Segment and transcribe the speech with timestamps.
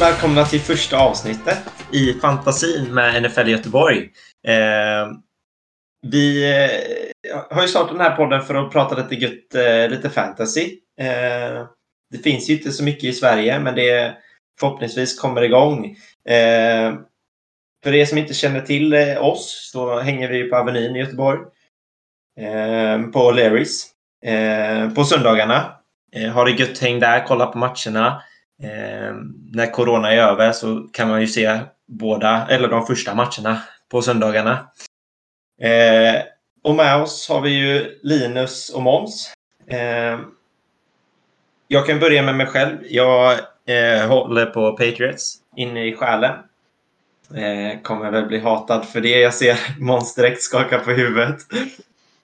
[0.00, 1.58] och välkomna till första avsnittet
[1.92, 4.10] i Fantasin med NFL Göteborg.
[4.46, 5.12] Eh,
[6.06, 6.50] vi
[7.30, 10.78] eh, har ju startat den här podden för att prata lite gött, eh, lite fantasy.
[11.00, 11.66] Eh,
[12.10, 14.16] det finns ju inte så mycket i Sverige, men det
[14.60, 15.96] förhoppningsvis kommer igång.
[16.28, 16.94] Eh,
[17.84, 21.40] för er som inte känner till eh, oss så hänger vi på Avenyn i Göteborg.
[22.40, 23.86] Eh, på Larrys.
[24.24, 25.76] Eh, på söndagarna.
[26.34, 28.22] har det gött häng där, kolla på matcherna.
[28.62, 29.14] Eh,
[29.52, 34.02] när corona är över så kan man ju se båda, eller de första matcherna på
[34.02, 34.66] söndagarna.
[35.60, 36.22] Eh,
[36.62, 39.32] och med oss har vi ju Linus och Måns.
[39.66, 40.18] Eh,
[41.68, 42.76] jag kan börja med mig själv.
[42.88, 43.32] Jag
[43.66, 46.34] eh, håller på Patriots inne i själen.
[47.34, 49.20] Eh, kommer väl bli hatad för det.
[49.20, 51.36] Jag ser Måns direkt skaka på huvudet.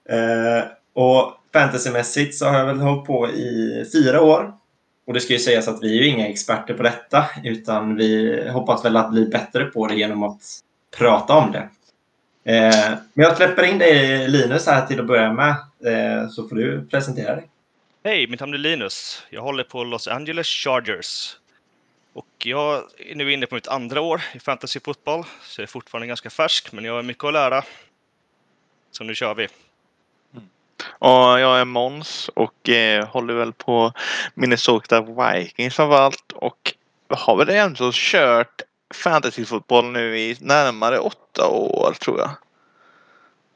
[0.08, 4.52] Eh, och fantasymässigt så har jag väl hållit på i fyra år.
[5.06, 8.40] Och det ska ju sägas att vi är ju inga experter på detta, utan vi
[8.48, 10.42] hoppas väl att bli bättre på det genom att
[10.98, 11.68] prata om det.
[12.52, 15.50] Eh, men jag släpper in dig Linus här till att börja med,
[15.84, 17.48] eh, så får du presentera dig.
[18.04, 19.22] Hej, mitt namn är Linus.
[19.30, 21.36] Jag håller på Los Angeles Chargers.
[22.12, 26.06] Och jag är nu inne på mitt andra år i fantasyfotboll, så jag är fortfarande
[26.06, 27.64] ganska färsk, men jag har mycket att lära.
[28.90, 29.48] Så nu kör vi.
[30.98, 33.92] Och jag är Måns och eh, håller väl på
[34.34, 36.74] Minnesota Vikings framförallt och
[37.08, 38.62] har väl ändå kört
[38.94, 42.30] fantasyfotboll nu i närmare åtta år tror jag.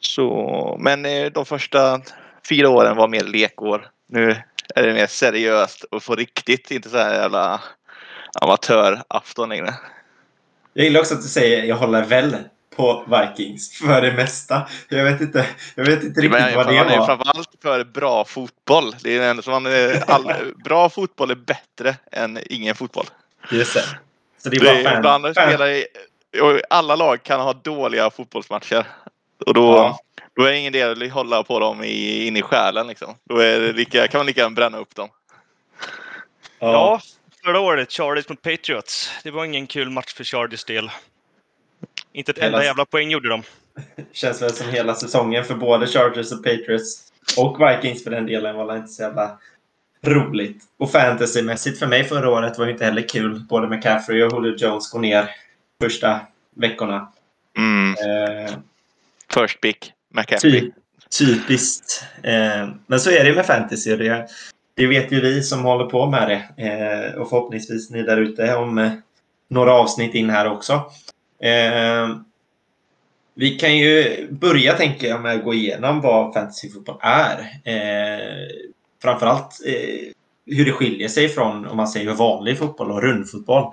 [0.00, 2.00] Så, men eh, de första
[2.48, 3.90] fyra åren var mer lekår.
[4.08, 4.36] Nu
[4.74, 7.60] är det mer seriöst och på riktigt, inte så här jävla
[8.40, 9.74] amatörafton längre.
[10.74, 12.36] Jag gillar också att du säger jag håller väl
[12.76, 14.68] på Vikings för det mesta.
[14.88, 17.06] Jag vet inte, jag vet inte riktigt men, vad det var.
[17.06, 18.94] Framförallt för bra fotboll.
[19.02, 19.72] Det är ändå som man,
[20.06, 20.32] all,
[20.64, 23.06] bra fotboll är bättre än ingen fotboll.
[23.50, 23.84] Just det.
[24.42, 25.48] Så det är bara fan, ibland fan.
[25.48, 25.86] Spelar i,
[26.70, 28.86] alla lag kan ha dåliga fotbollsmatcher.
[29.46, 29.98] Och då, ja.
[30.36, 32.86] då är det ingen del att hålla på dem i, in i själen.
[32.86, 33.14] Liksom.
[33.24, 35.08] Då är det lika, kan man lika gärna bränna upp dem.
[36.58, 36.72] Ja.
[36.72, 37.00] ja,
[37.44, 39.10] förra året, Chargers mot Patriots.
[39.22, 40.90] Det var ingen kul match för Chargers del.
[42.12, 42.46] Inte ett hela...
[42.46, 43.42] enda jävla poäng gjorde de.
[44.12, 47.12] Känns väl som hela säsongen för både Chargers och Patriots.
[47.36, 49.38] Och Vikings för den delen var inte så jävla
[50.02, 50.64] roligt.
[50.78, 53.40] Och fantasymässigt för mig förra året var det inte heller kul.
[53.48, 55.30] Både McCaffrey och Julio Jones går ner
[55.82, 56.20] första
[56.56, 57.12] veckorna.
[57.56, 57.90] Mm.
[57.90, 58.54] Eh,
[59.34, 60.60] First pick, McCaffrey.
[60.60, 60.70] Ty
[61.18, 62.04] typiskt.
[62.22, 63.96] Eh, men så är det med fantasy.
[63.96, 64.28] Det,
[64.74, 66.64] det vet ju vi som håller på med det.
[66.64, 68.92] Eh, och förhoppningsvis ni där ute om eh,
[69.48, 70.84] några avsnitt in här också.
[71.42, 72.16] Eh,
[73.34, 77.38] vi kan ju börja, tänker jag, med att gå igenom vad fantasyfotboll är.
[77.64, 78.48] Eh,
[79.02, 80.12] framförallt eh,
[80.46, 83.72] hur det skiljer sig från, om man säger vanlig fotboll och rundfotboll.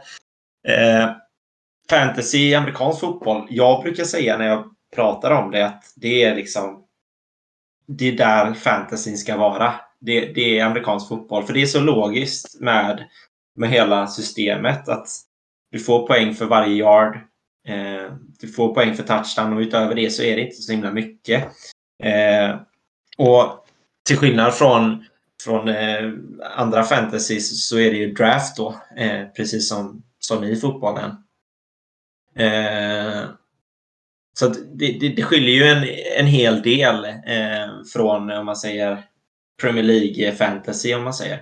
[0.68, 1.10] Eh,
[1.90, 3.48] fantasy, amerikansk fotboll.
[3.50, 4.64] Jag brukar säga när jag
[4.96, 6.84] pratar om det att det är liksom
[7.88, 9.74] det är där fantasyn ska vara.
[10.00, 11.44] Det, det är amerikansk fotboll.
[11.44, 13.08] För det är så logiskt med,
[13.56, 15.08] med hela systemet att
[15.72, 17.20] du får poäng för varje yard.
[17.68, 20.92] Eh, du får poäng för touchdown och utöver det så är det inte så himla
[20.92, 21.44] mycket.
[22.04, 22.56] Eh,
[23.18, 23.66] och
[24.08, 25.06] till skillnad från,
[25.44, 26.12] från eh,
[26.56, 28.76] andra fantasies så är det ju draft då,
[29.36, 31.12] precis som, som i fotbollen.
[34.40, 35.84] Så det, det, det skiljer ju en,
[36.20, 37.08] en hel del
[37.94, 39.04] från, om man säger,
[39.62, 41.42] Premier League fantasy, om man säger.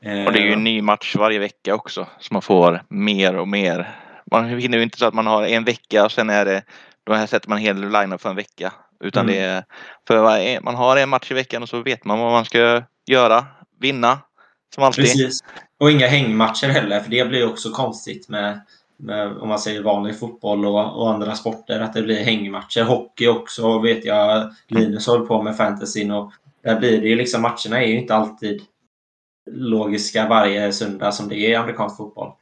[0.00, 3.48] Och det är ju en ny match varje vecka också, så man får mer och
[3.48, 6.62] mer man hinner ju inte så att man har en vecka och sen är det
[7.06, 8.72] då här sätter man hel line för en vecka.
[9.00, 9.34] Utan mm.
[9.34, 9.64] det är
[10.06, 13.46] för man har en match i veckan och så vet man vad man ska göra.
[13.80, 14.18] Vinna.
[14.74, 15.04] Som alltid.
[15.04, 15.40] Precis.
[15.80, 18.60] Och inga hängmatcher heller för det blir också konstigt med,
[18.96, 22.82] med om man säger vanlig fotboll och, och, andra sporter att det blir hängmatcher.
[22.82, 26.32] Hockey också vet jag Linus håller på med fantasyn och
[26.62, 28.62] där blir det ju liksom matcherna är ju inte alltid
[29.50, 32.32] logiska varje söndag som det är i amerikansk fotboll.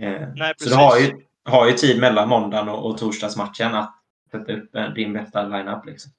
[0.00, 3.94] Eh, Nej, så du har ju, har ju tid mellan måndagen och, och torsdagsmatchen att
[4.30, 5.86] sätta upp din bästa lineup.
[5.86, 6.12] Liksom.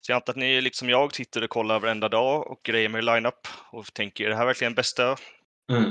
[0.00, 3.04] Så jag antar att ni liksom jag sitter och kollar varenda dag och grejer med
[3.04, 5.16] lineup och tänker, är det här verkligen bästa?
[5.72, 5.90] Mm.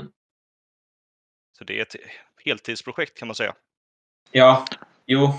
[1.58, 1.96] Så det är ett
[2.46, 3.54] heltidsprojekt kan man säga.
[4.32, 4.66] Ja,
[5.06, 5.34] jo.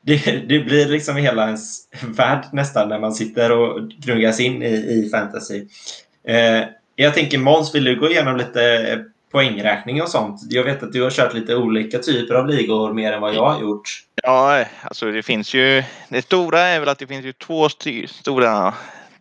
[0.00, 4.66] Det, det blir liksom hela ens värld nästan när man sitter och gnuggas in i,
[4.66, 5.66] i fantasy.
[6.24, 6.64] Eh,
[6.94, 10.40] jag tänker Måns, vill du gå igenom lite poängräkning och sånt.
[10.48, 13.48] Jag vet att du har kört lite olika typer av ligor mer än vad jag
[13.48, 14.02] har gjort.
[14.22, 15.82] Ja, alltså det finns ju.
[16.08, 17.68] Det stora är väl att det finns ju två
[18.08, 18.74] stora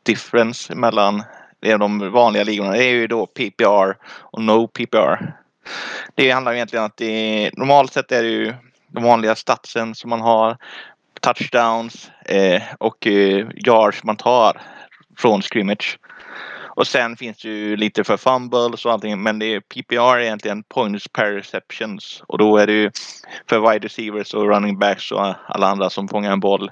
[0.04, 1.24] difference mellan
[1.62, 2.72] de vanliga ligorna.
[2.72, 5.34] Det är ju då PPR och No PPR.
[6.16, 8.54] Det handlar egentligen om att det normalt sett är det ju
[8.88, 10.58] de vanliga statsen som man har.
[11.22, 14.62] Touchdowns eh, och eh, yards man tar
[15.18, 16.00] från scrimmage.
[16.80, 20.64] Och sen finns det ju lite för fumbles och allting men det är PPR egentligen
[20.64, 22.92] points per receptions och då är det ju
[23.50, 26.72] för wide receivers och running backs och alla andra som fångar en boll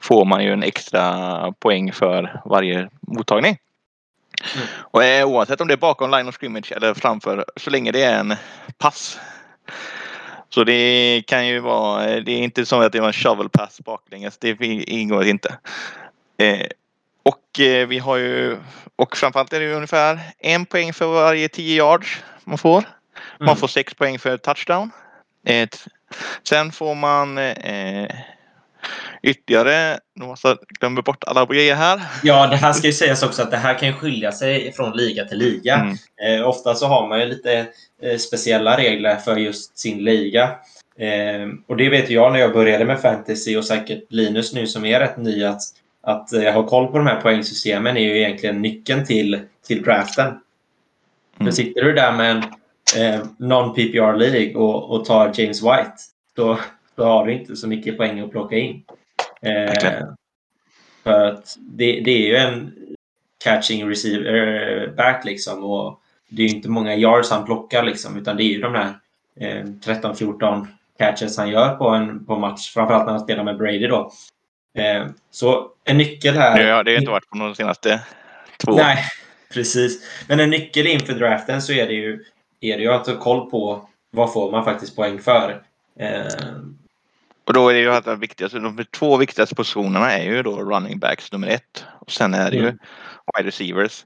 [0.00, 3.58] får man ju en extra poäng för varje mottagning.
[4.54, 4.66] Mm.
[4.80, 8.02] Och eh, oavsett om det är bakom line of scrimmage eller framför så länge det
[8.02, 8.34] är en
[8.78, 9.18] pass.
[10.48, 13.80] Så det kan ju vara, det är inte som att det var en shovel pass
[13.80, 14.38] baklänges.
[14.38, 15.58] Det ingår inte.
[16.38, 16.66] Eh,
[17.26, 18.56] och eh, vi har ju,
[18.96, 22.84] och framförallt är det ungefär en poäng för varje 10 yards man får.
[23.38, 23.56] Man mm.
[23.56, 24.90] får sex poäng för touchdown.
[25.46, 25.86] Ett,
[26.48, 28.10] sen får man eh,
[29.22, 32.02] ytterligare, nu måste jag glömma bort alla grejer här.
[32.22, 35.24] Ja, det här ska ju sägas också att det här kan skilja sig från liga
[35.24, 35.74] till liga.
[35.74, 36.40] Mm.
[36.40, 37.66] Eh, ofta så har man ju lite
[38.02, 40.42] eh, speciella regler för just sin liga.
[40.98, 44.84] Eh, och det vet jag när jag började med fantasy och säkert Linus nu som
[44.84, 45.62] är rätt ny att
[46.06, 50.26] att eh, ha koll på de här poängsystemen är ju egentligen nyckeln till, till draften.
[50.26, 50.40] Mm.
[51.44, 52.42] För sitter du där med en
[52.96, 55.92] eh, non-PPR League och, och tar James White
[56.36, 56.58] då,
[56.94, 58.82] då har du inte så mycket poäng att plocka in.
[59.42, 60.04] Eh,
[61.02, 62.72] för att det, det, är ju en
[63.44, 68.36] catching receiver back liksom och det är ju inte många yards han plockar liksom utan
[68.36, 68.94] det är ju de där
[69.40, 70.66] eh, 13-14
[70.98, 72.72] catches han gör på en på match.
[72.74, 74.12] Framförallt när han spelar med Brady då.
[74.76, 76.60] Eh, så en nyckel här.
[76.60, 78.00] Ja, det har inte varit på de senaste
[78.64, 78.76] två.
[78.76, 79.04] Nej,
[79.52, 80.02] precis.
[80.28, 82.24] Men en nyckel inför draften så är det ju,
[82.60, 85.62] är det ju att ha koll på vad får man faktiskt poäng för.
[86.00, 86.26] Eh,
[87.46, 90.60] och då är det ju att det viktigaste, de två viktigaste positionerna är ju då
[90.60, 91.84] running backs nummer ett.
[92.00, 92.78] Och sen är det ju mm.
[93.36, 94.04] wide receivers.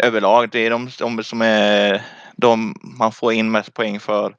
[0.00, 2.02] Överlag, det är de, de som är
[2.36, 4.36] de man får in mest poäng för.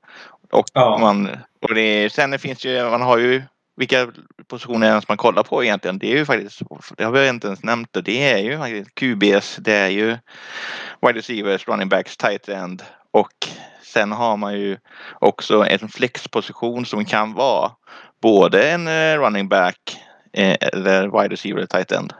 [0.51, 0.97] Och, ja.
[1.01, 1.29] man,
[1.61, 3.43] och det, sen finns det ju, man har ju
[3.75, 4.11] vilka
[4.47, 6.61] positioner ens man kollar på egentligen, det är ju faktiskt,
[6.97, 10.17] det har vi inte ens nämnt, det är ju faktiskt QBs, det är ju
[11.01, 13.47] wide receivers, running backs, tight end och
[13.83, 14.77] sen har man ju
[15.19, 17.71] också en flexposition som kan vara
[18.21, 19.97] både en eh, running back
[20.31, 22.13] eh, eller wide receiver tight end.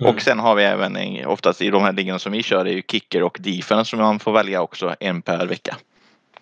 [0.00, 0.14] Mm.
[0.14, 2.82] Och sen har vi även oftast i de här ligorna som vi kör, är ju
[2.82, 5.76] kicker och defense som man får välja också en per vecka.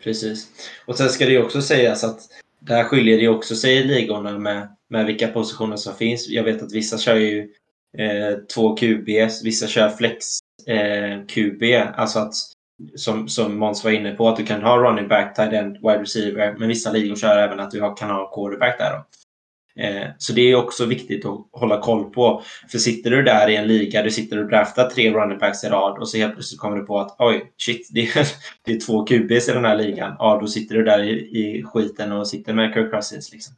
[0.03, 0.49] Precis.
[0.87, 2.21] Och sen ska det ju också sägas att
[2.67, 6.29] där skiljer det också sig i ligorna med, med vilka positioner som finns.
[6.29, 7.49] Jag vet att vissa kör ju
[7.99, 9.09] eh, två QB,
[9.45, 10.27] vissa kör flex
[10.67, 11.63] eh, QB.
[11.95, 12.35] Alltså att,
[12.97, 16.03] som, som Måns var inne på, att du kan ha running back, tight end, wide
[16.03, 16.55] receiver.
[16.59, 18.91] Men vissa ligor kör även att du kan ha quarterback där.
[18.91, 19.05] Då.
[19.77, 22.43] Eh, så det är också viktigt att hålla koll på.
[22.71, 25.69] För sitter du där i en liga, du sitter och draftar tre running backs i
[25.69, 28.29] rad och så helt plötsligt kommer du på att oj, shit, det är,
[28.65, 30.17] det är två QBs i den här ligan.
[30.19, 33.55] Ja, då sitter du där i, i skiten och sitter med Kirk Cousins liksom.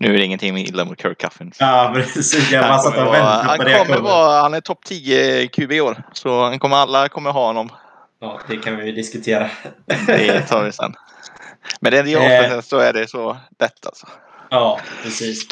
[0.00, 1.56] Nu är det ingenting illa mot Kirk Cousins.
[1.60, 2.50] Ja, precis.
[2.52, 3.76] Jag bara satt och väntade på det.
[3.76, 6.02] Han kommer vara, han är topp 10 QB i år.
[6.12, 7.68] Så han kommer, alla kommer ha honom.
[8.20, 9.50] Ja, det kan vi diskutera.
[10.06, 10.94] det tar vi sen.
[11.80, 12.16] Men det är ju
[12.46, 14.06] ofta så är det så lätt alltså.
[14.50, 15.46] Ja, precis.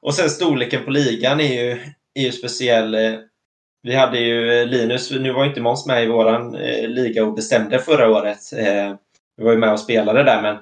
[0.00, 1.70] Och sen storleken på ligan är ju,
[2.14, 2.96] är ju speciell.
[3.82, 7.34] Vi hade ju eh, Linus, nu var inte Måns med i våran eh, liga och
[7.34, 8.52] bestämde förra året.
[8.56, 8.96] Eh,
[9.36, 10.56] vi var ju med och spelade där men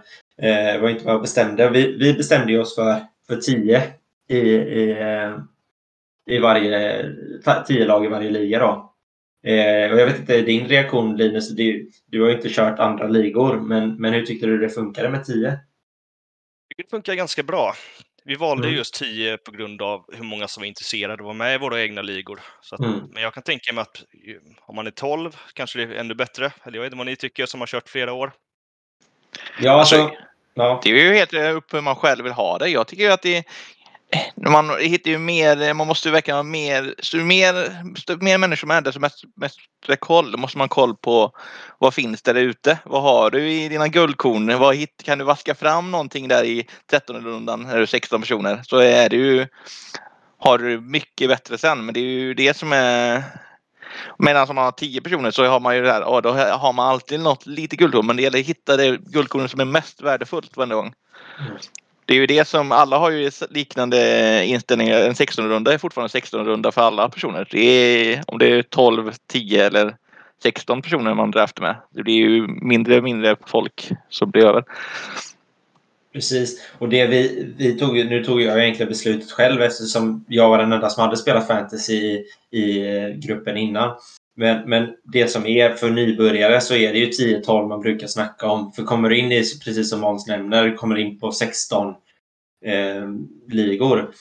[0.48, 1.70] eh, var inte med och bestämde.
[1.70, 3.82] Vi, vi bestämde oss för, för tio
[4.28, 5.38] i, i, eh,
[6.26, 7.04] i varje,
[7.66, 8.92] tio lag i varje liga då.
[9.50, 13.08] Eh, och jag vet inte, din reaktion Linus, du, du har ju inte kört andra
[13.08, 15.58] ligor, men, men hur tyckte du det funkade med tio?
[16.76, 17.74] Det funkar ganska bra.
[18.24, 18.76] Vi valde mm.
[18.76, 21.58] just 10 på grund av hur många som var intresserade av att vara med i
[21.58, 22.40] våra egna ligor.
[22.72, 23.00] Att, mm.
[23.12, 24.04] Men jag kan tänka mig att
[24.60, 26.52] om man är 12 kanske det är ännu bättre.
[26.64, 28.32] Eller jag vet inte vad ni tycker som har kört flera år.
[29.60, 30.10] Ja, alltså,
[30.54, 30.80] ja.
[30.84, 32.68] Det är ju helt upp hur man själv vill ha det.
[32.68, 33.44] Jag tycker att det,
[34.36, 37.54] man hittar ju mer, man måste ju verkligen ha mer, så mer,
[38.20, 39.58] mer människor med är så mest, mest
[39.98, 41.32] koll, då måste man ha koll på
[41.78, 42.78] vad finns där ute?
[42.84, 44.58] Vad har du i dina guldkorn?
[44.58, 48.20] Vad hit, kan du vaska fram någonting där i 13 rundan när du är 16
[48.20, 48.62] personer?
[48.64, 49.46] Så är det ju,
[50.38, 53.22] har du mycket bättre sen, men det är ju det som är
[54.18, 56.72] Medan om man har 10 personer så har man ju det här, ja, då har
[56.72, 60.02] man alltid något lite guldkorn, men det gäller att hitta det guldkornet som är mest
[60.02, 60.92] värdefullt varje gång.
[61.40, 61.56] Mm.
[62.12, 65.00] Det är ju det som alla har ju liknande inställningar.
[65.00, 67.48] En 16-runda är fortfarande en 16-runda för alla personer.
[67.50, 69.96] Det är, om det är 12, 10 eller
[70.42, 71.76] 16 personer man draftar med.
[71.90, 74.64] Det blir ju mindre och mindre folk som blir över.
[76.12, 76.68] Precis.
[76.78, 80.72] Och det vi, vi tog, nu tog jag egentligen beslutet själv eftersom jag var den
[80.72, 83.96] enda som hade spelat fantasy i, i eh, gruppen innan.
[84.34, 88.50] Men, men det som är för nybörjare så är det ju 10-12 man brukar snacka
[88.50, 88.72] om.
[88.72, 91.94] För kommer du in i, precis som Måns nämner, kommer in på 16
[92.64, 93.08] eh,
[93.48, 94.14] ligor,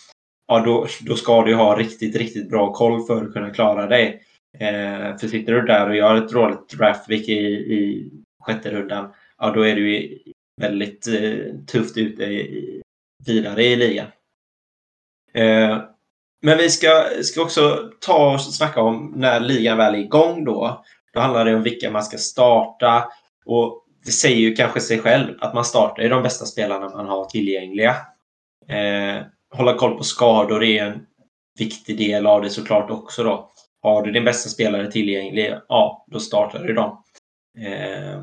[0.47, 4.23] ja då, då ska du ha riktigt, riktigt bra koll för att kunna klara dig.
[4.59, 8.11] Eh, för sitter du där och gör ett dåligt draftvick i, i
[8.43, 10.17] sjätte rundan, ja då är du
[10.61, 12.81] väldigt eh, tufft ute i,
[13.27, 14.07] vidare i ligan.
[15.33, 15.81] Eh,
[16.41, 20.83] men vi ska, ska också ta och snacka om när ligan väl är igång då.
[21.13, 23.03] Då handlar det om vilka man ska starta.
[23.45, 27.07] Och det säger ju kanske sig själv att man startar i de bästa spelarna man
[27.07, 27.95] har tillgängliga.
[28.67, 31.05] Eh, hålla koll på skador är en
[31.59, 33.49] viktig del av det såklart också då.
[33.81, 37.03] Har du din bästa spelare tillgänglig, ja, då startar du dem.
[37.59, 38.13] Eh,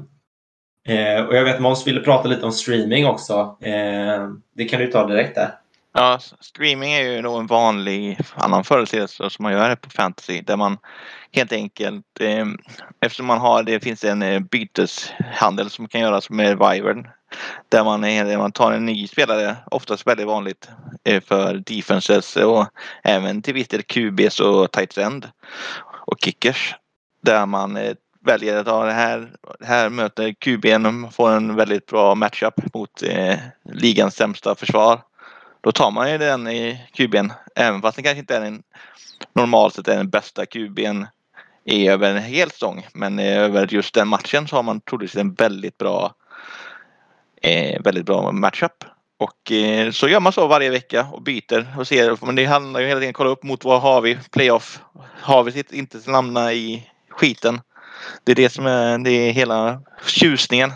[0.97, 3.57] eh, och jag vet Måns ville prata lite om streaming också.
[3.61, 5.51] Eh, det kan du ta direkt där.
[5.93, 10.57] Ja, streaming är ju då en vanlig annan företeelse som man gör på fantasy där
[10.57, 10.79] man
[11.33, 12.47] helt enkelt eh,
[13.01, 17.09] eftersom man har det finns en eh, byteshandel som kan göras med Vivern
[17.69, 20.69] där man, är, man tar en ny spelare, oftast väldigt vanligt
[21.05, 22.67] eh, för defenses och
[23.03, 25.31] även till viss del QBs och tight end
[26.07, 26.75] och kickers
[27.23, 31.87] där man eh, väljer att ha det här, det här möter QBn får en väldigt
[31.87, 33.39] bra matchup mot eh,
[33.73, 35.01] ligans sämsta försvar
[35.61, 37.33] då tar man ju den i QB'n.
[37.55, 38.63] Även fast den kanske inte är den
[39.35, 41.07] normalt sett är den bästa QB'n
[41.65, 42.87] i över en hel säsong.
[42.93, 46.15] Men över just den matchen så har man troligtvis en väldigt bra
[47.43, 48.85] eh, väldigt bra matchup.
[49.19, 52.27] Och eh, så gör man så varje vecka och byter och ser.
[52.27, 54.81] Men det handlar ju hela tiden om att kolla upp mot vad har vi playoff.
[55.21, 57.61] Har vi inte hamna i skiten.
[58.25, 60.73] Det är det som är, det är hela tjusningen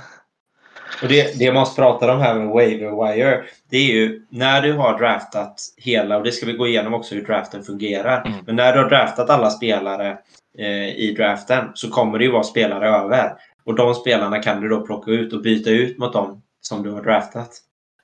[1.02, 4.72] och det, det måste prata om här med waiver wire, det är ju när du
[4.72, 8.26] har draftat hela, och det ska vi gå igenom också hur draften fungerar.
[8.26, 8.38] Mm.
[8.46, 10.18] Men när du har draftat alla spelare
[10.58, 13.32] eh, i draften så kommer det ju vara spelare över.
[13.64, 16.90] Och de spelarna kan du då plocka ut och byta ut mot dem som du
[16.90, 17.50] har draftat.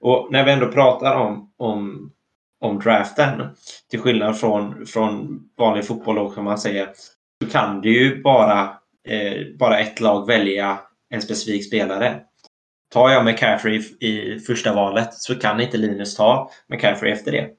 [0.00, 2.10] Och när vi ändå pratar om, om,
[2.60, 3.42] om draften,
[3.90, 6.88] till skillnad från, från vanlig fotboll som man säger,
[7.44, 8.62] så kan du ju bara,
[9.08, 10.78] eh, bara ett lag välja
[11.10, 12.20] en specifik spelare.
[12.92, 17.50] Tar jag McCaffrey i första valet så kan inte Linus ta McCaffrey efter det.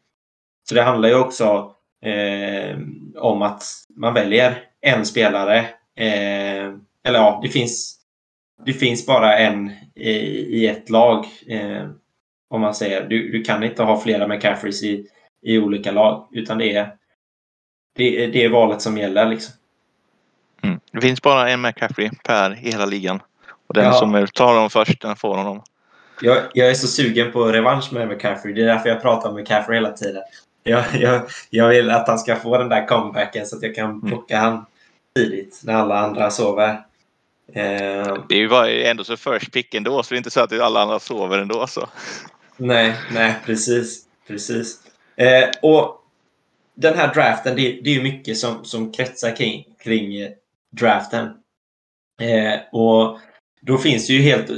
[0.69, 2.77] Så det handlar ju också eh,
[3.15, 3.63] om att
[3.95, 5.57] man väljer en spelare.
[5.95, 7.99] Eh, eller ja, det finns,
[8.65, 10.11] det finns bara en i,
[10.59, 11.25] i ett lag.
[11.47, 11.89] Eh,
[12.49, 13.07] om man säger.
[13.09, 15.07] Du, du kan inte ha flera McCaffreys i,
[15.41, 16.27] i olika lag.
[16.31, 16.95] Utan det är,
[17.95, 19.29] det, det är valet som gäller.
[19.29, 19.53] Liksom.
[20.61, 20.79] Mm.
[20.91, 23.19] Det finns bara en McCaffrey per i hela ligan.
[23.69, 23.93] Och den ja.
[23.93, 25.63] som tar dem först, den får honom.
[26.21, 28.53] Jag, jag är så sugen på revansch med McCaffrey.
[28.53, 30.23] Det är därför jag pratar om McCaffrey hela tiden.
[30.63, 33.89] Jag, jag, jag vill att han ska få den där comebacken så att jag kan
[33.89, 34.07] mm.
[34.07, 34.51] plocka mm.
[34.51, 34.65] han
[35.15, 36.69] tidigt när alla andra sover.
[37.53, 40.59] Eh, det är ju ändå så first pick ändå, så det är inte så att
[40.59, 41.67] alla andra sover ändå.
[41.67, 41.89] Så.
[42.57, 44.05] Nej, nej, precis.
[44.27, 44.79] precis.
[45.15, 45.95] Eh, och
[46.75, 50.27] den här draften, det, det är ju mycket som, som kretsar kring, kring
[50.71, 51.25] draften.
[52.21, 53.19] Eh, och
[53.61, 54.49] då finns det ju helt,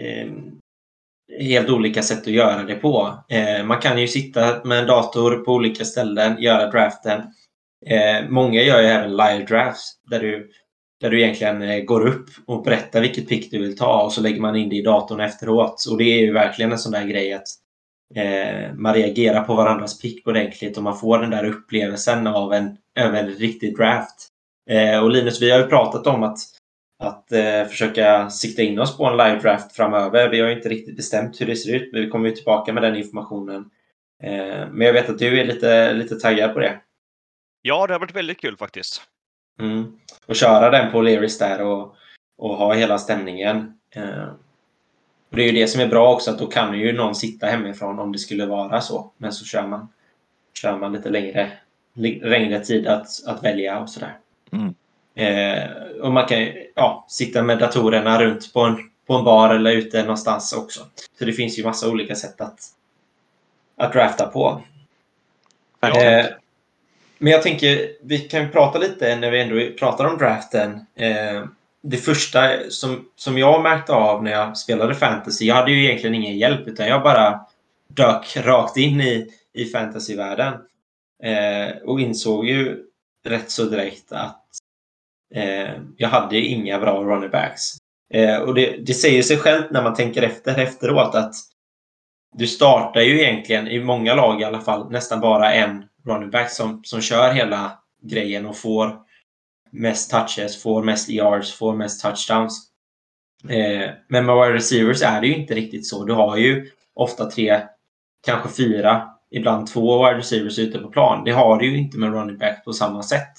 [0.00, 0.32] eh,
[1.40, 3.24] helt olika sätt att göra det på.
[3.28, 7.22] Eh, man kan ju sitta med en dator på olika ställen, göra draften.
[7.86, 10.50] Eh, många gör ju även live drafts där du,
[11.00, 14.20] där du egentligen eh, går upp och berättar vilket pick du vill ta och så
[14.20, 15.84] lägger man in det i datorn efteråt.
[15.90, 17.48] Och det är ju verkligen en sån där grej att
[18.14, 22.76] eh, man reagerar på varandras pick ordentligt och man får den där upplevelsen av en,
[23.00, 24.28] av en riktig draft.
[24.70, 26.38] Eh, och Linus, vi har ju pratat om att
[27.02, 30.28] att eh, försöka sikta in oss på en live draft framöver.
[30.28, 32.82] Vi har inte riktigt bestämt hur det ser ut, men vi kommer ju tillbaka med
[32.82, 33.70] den informationen.
[34.22, 36.80] Eh, men jag vet att du är lite, lite taggad på det.
[37.62, 39.02] Ja, det har varit väldigt kul faktiskt.
[39.60, 39.98] Mm.
[40.26, 41.96] Och köra den på Leris där och,
[42.38, 43.78] och ha hela stämningen.
[43.94, 44.28] Eh,
[45.30, 47.46] och det är ju det som är bra också, att då kan ju någon sitta
[47.46, 49.12] hemifrån om det skulle vara så.
[49.16, 49.88] Men så kör man,
[50.54, 51.52] kör man lite längre,
[52.22, 54.16] längre tid att, att välja och sådär.
[54.52, 54.74] Mm.
[55.14, 55.70] Eh,
[56.02, 60.02] och man kan ja, sitta med datorerna runt på en, på en bar eller ute
[60.02, 60.80] någonstans också.
[61.18, 62.58] Så det finns ju massa olika sätt att,
[63.76, 64.62] att drafta på.
[65.82, 66.26] Eh,
[67.18, 70.86] men jag tänker, vi kan prata lite när vi ändå pratar om draften.
[70.94, 71.44] Eh,
[71.82, 76.14] det första som, som jag märkte av när jag spelade fantasy, jag hade ju egentligen
[76.14, 77.40] ingen hjälp utan jag bara
[77.88, 80.54] dök rakt in i, i fantasyvärlden.
[81.22, 82.84] Eh, och insåg ju
[83.24, 84.41] rätt så direkt att
[85.34, 87.62] Eh, jag hade inga bra running backs.
[88.14, 91.34] Eh, och det, det säger sig självt när man tänker efter efteråt att
[92.38, 96.50] du startar ju egentligen, i många lag i alla fall, nästan bara en running back
[96.50, 98.98] som, som kör hela grejen och får,
[99.70, 102.68] mest touches, får mest yards, får mest touchdowns.
[103.48, 106.04] Eh, men med wide receivers är det ju inte riktigt så.
[106.04, 107.60] Du har ju ofta tre,
[108.26, 111.24] kanske fyra, ibland två wide receivers ute på plan.
[111.24, 113.32] Det har du ju inte med running back på samma sätt.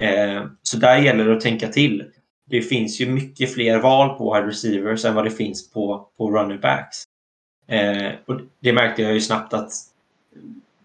[0.00, 2.04] Eh, så där gäller det att tänka till.
[2.50, 6.30] Det finns ju mycket fler val på wide receivers än vad det finns på, på
[6.30, 6.96] running backs.
[7.68, 9.70] Eh, och det märkte jag ju snabbt att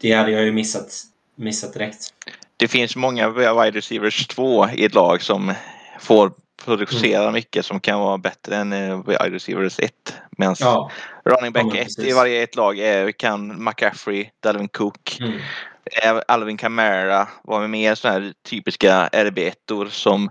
[0.01, 1.03] det hade jag ju missat,
[1.35, 2.13] missat direkt.
[2.57, 5.53] Det finns många wide receivers två i ett lag som
[5.99, 6.31] får
[6.65, 7.33] producera mm.
[7.33, 9.91] mycket som kan vara bättre än eh, wide receivers 1.
[10.39, 10.91] Medan ja.
[11.25, 16.21] running back 1 ja, i varje ett lag är, kan McCaffrey, Dalvin Cook, mm.
[16.27, 20.29] Alvin Kamara vara mer sådana här typiska RB1-or som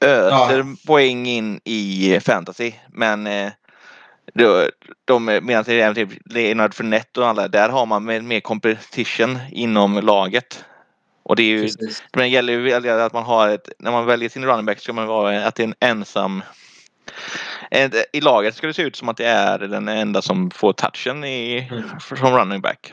[0.00, 0.64] öser ja.
[0.86, 2.72] poäng in i fantasy.
[2.88, 3.52] Men eh,
[4.34, 4.70] de,
[5.04, 9.94] de, medan det är typ Leonard Fournette och alla, där har man mer competition inom
[9.94, 10.64] laget.
[11.22, 11.68] Och det är ju,
[12.16, 15.06] men gäller ju att man har ett, när man väljer sin running back ska man
[15.06, 16.42] vara att det är en ensam
[18.12, 21.24] i laget ska det se ut som att det är den enda som får touchen
[21.24, 21.84] i, mm.
[22.00, 22.92] som running back.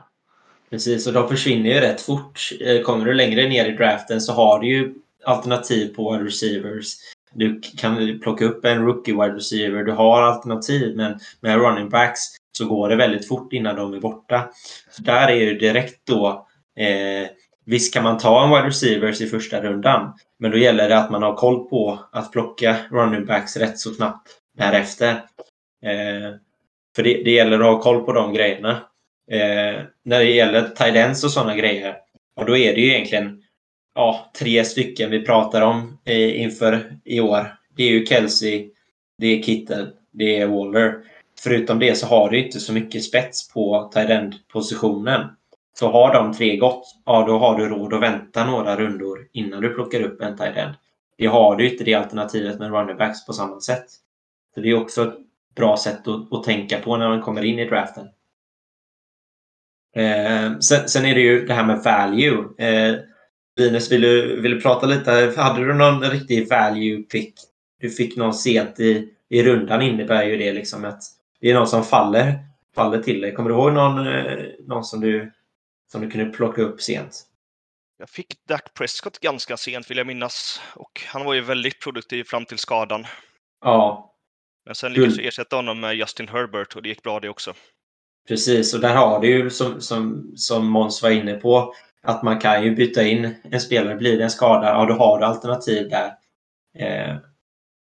[0.69, 2.49] Precis, och de försvinner ju rätt fort.
[2.61, 4.93] Eh, kommer du längre ner i draften så har du ju
[5.25, 6.93] alternativ på wide receivers.
[7.33, 9.83] Du kan plocka upp en rookie wide receiver.
[9.83, 12.19] Du har alternativ, men med running backs
[12.57, 14.49] så går det väldigt fort innan de är borta.
[14.91, 16.47] Så där är ju direkt då
[16.77, 17.29] eh,
[17.65, 21.11] Visst kan man ta en wide receivers i första rundan, men då gäller det att
[21.11, 25.11] man har koll på att plocka running backs rätt så snabbt därefter.
[25.83, 26.35] Eh,
[26.95, 28.71] för det, det, gäller att ha koll på de grejerna.
[29.31, 31.95] Eh, när det gäller tidens och sådana grejer,
[32.35, 33.43] och då är det ju egentligen
[33.95, 37.55] ja, tre stycken vi pratar om eh, inför i år.
[37.75, 38.69] Det är ju Kelsey,
[39.17, 40.95] det är Kittel, det är Waller.
[41.39, 45.27] Förutom det så har du inte så mycket spets på tight positionen
[45.73, 49.61] så har de tre gått, ja då har du råd att vänta några rundor innan
[49.61, 50.73] du plockar upp en tight end.
[51.17, 53.85] Det har du inte det alternativet med running backs på samma sätt.
[54.53, 55.17] Så det är också ett
[55.55, 58.07] bra sätt att, att tänka på när man kommer in i draften.
[59.95, 62.67] Eh, sen, sen, är det ju det här med value.
[62.67, 62.95] Eh,
[63.55, 65.33] Linus, vill du, vill du prata lite?
[65.37, 67.33] Hade du någon riktig value pick?
[67.79, 71.03] Du fick någon sent i, i rundan innebär ju det liksom att
[71.39, 72.39] det är någon som faller,
[72.75, 73.33] faller till dig.
[73.33, 75.31] Kommer du ihåg någon, eh, någon som du
[75.91, 77.27] som du kunde plocka upp sent?
[77.97, 82.23] Jag fick Dak Prescott ganska sent vill jag minnas och han var ju väldigt produktiv
[82.23, 83.05] fram till skadan.
[83.61, 84.10] Ja.
[84.65, 87.53] Men sen lyckades jag ersätta honom med Justin Herbert och det gick bra det också.
[88.27, 92.39] Precis, och där har du ju som, som, som Måns var inne på att man
[92.39, 93.95] kan ju byta in en spelare.
[93.95, 96.13] Blir det en skada, ja då har du alternativ där.
[96.77, 97.17] Eh,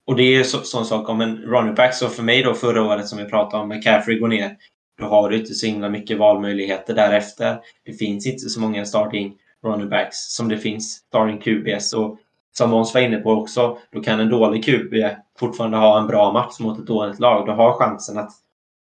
[0.06, 1.94] och det är så, sån sak om en running back.
[1.94, 4.56] Så för mig då förra året som vi pratade om, McCaffrey går ner.
[4.98, 7.58] Då har du inte så himla mycket valmöjligheter därefter.
[7.84, 9.34] Det finns inte så många starting
[9.64, 11.92] running backs som det finns starting QBs.
[11.92, 12.18] Och
[12.58, 14.94] som Måns var inne på också, då kan en dålig QB
[15.38, 17.46] fortfarande ha en bra match mot ett dåligt lag.
[17.46, 18.32] Du har chansen att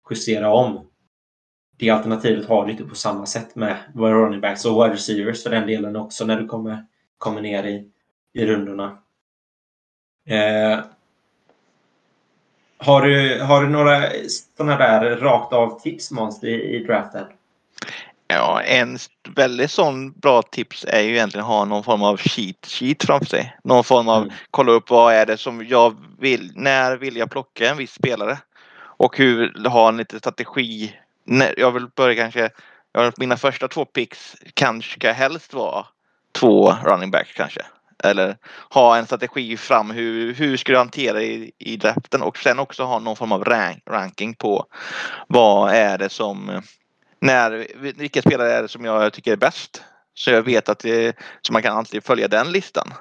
[0.09, 0.87] justera om.
[1.77, 5.49] Det alternativet har du inte på samma sätt med running backs och wide receivers för
[5.49, 6.85] den delen också när du kommer,
[7.17, 7.91] kommer ner i,
[8.33, 8.97] i rundorna.
[10.27, 10.79] Eh,
[12.77, 17.25] har du, har du några sådana där rakt av tips Måns i, i draften?
[18.27, 18.97] Ja, en
[19.35, 23.25] väldigt sån bra tips är ju egentligen att ha någon form av cheat sheet framför
[23.25, 23.57] sig.
[23.63, 24.33] Någon form av mm.
[24.51, 28.37] kolla upp vad är det som jag vill, när vill jag plocka en viss spelare?
[28.77, 30.95] Och hur, ha en liten strategi.
[31.57, 32.49] Jag vill börja kanske,
[33.17, 35.85] mina första två picks kanske ska helst vara
[36.39, 37.61] två running backs kanske.
[38.03, 38.37] Eller
[38.69, 42.83] ha en strategi fram hur, hur ska du hantera i, i draften och sen också
[42.83, 44.65] ha någon form av rank, ranking på
[45.27, 46.61] vad är det som
[47.25, 49.83] när, vilka spelare är det som jag tycker är bäst?
[50.13, 52.93] Så jag vet att det, så man kan alltid följa den listan.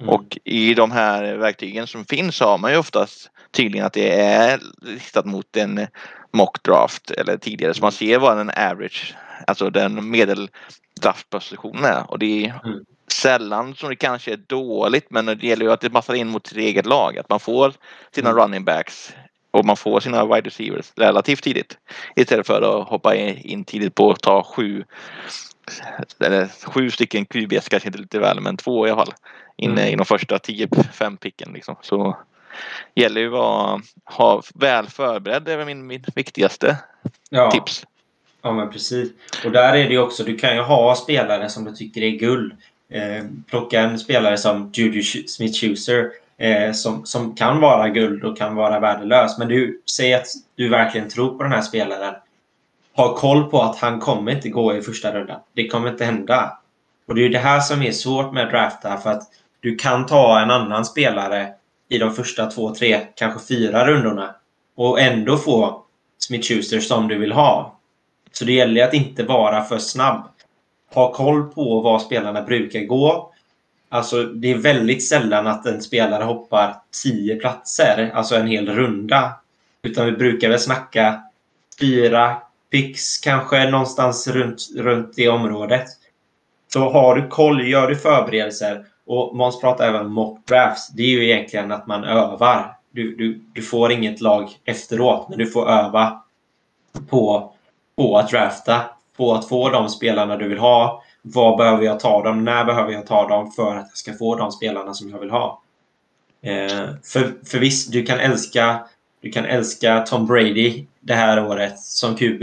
[0.00, 0.08] Mm.
[0.08, 4.60] Och i de här verktygen som finns har man ju oftast tydligen att det är
[4.82, 5.86] listat mot en
[6.32, 9.14] mock draft eller tidigare så man ser vad en average,
[9.46, 12.10] alltså den medeldraftpositionen är.
[12.10, 15.80] Och det är mm sällan som det kanske är dåligt men det gäller ju att
[15.80, 17.18] det passar in mot sitt eget lag.
[17.18, 17.72] Att man får
[18.14, 18.42] sina mm.
[18.42, 19.12] running backs
[19.52, 21.78] och man får sina wide receivers relativt tidigt.
[22.16, 24.84] Istället för att hoppa in tidigt på att ta sju
[26.20, 29.14] eller sju stycken QBs kanske inte lite väl men två i alla fall.
[29.56, 29.94] Inne mm.
[29.94, 31.76] i de första 10-5 picken liksom.
[31.82, 32.16] Så
[32.94, 36.76] gäller ju att ha väl förberedd det är min, min viktigaste
[37.30, 37.50] ja.
[37.50, 37.86] tips.
[38.42, 39.12] Ja men precis.
[39.44, 42.10] Och där är det ju också, du kan ju ha spelare som du tycker är
[42.10, 42.52] guld.
[42.90, 46.10] Eh, plocka en spelare som Juju Smith-Schuster
[46.42, 49.38] eh, som, som kan vara guld och kan vara värdelös.
[49.38, 52.14] Men du säger att du verkligen tror på den här spelaren.
[52.96, 55.40] Ha koll på att han kommer inte gå i första rundan.
[55.52, 56.58] Det kommer inte hända.
[57.08, 59.22] Och det är ju det här som är svårt med att drafta för att
[59.60, 61.48] du kan ta en annan spelare
[61.88, 64.34] i de första två, tre, kanske fyra rundorna
[64.76, 65.84] och ändå få
[66.18, 67.78] Smith Schuster som du vill ha.
[68.32, 70.28] Så det gäller att inte vara för snabb.
[70.94, 73.31] Ha koll på var spelarna brukar gå.
[73.92, 79.32] Alltså, det är väldigt sällan att en spelare hoppar tio platser, alltså en hel runda.
[79.82, 81.22] Utan vi brukar väl snacka
[81.80, 82.36] fyra
[82.70, 85.86] pix kanske någonstans runt, runt det området.
[86.72, 90.88] Så har du koll, gör du förberedelser och Måns pratar även om mock drafts.
[90.88, 92.76] Det är ju egentligen att man övar.
[92.90, 96.22] Du, du, du får inget lag efteråt, men du får öva
[97.08, 97.52] på,
[97.96, 98.80] på att drafta.
[99.16, 101.02] På att få de spelarna du vill ha.
[101.22, 102.44] Var behöver jag ta dem?
[102.44, 105.30] När behöver jag ta dem för att jag ska få de spelarna som jag vill
[105.30, 105.62] ha?
[106.42, 108.86] Eh, för, för visst, du kan älska
[109.22, 112.42] du kan älska Tom Brady det här året som QB.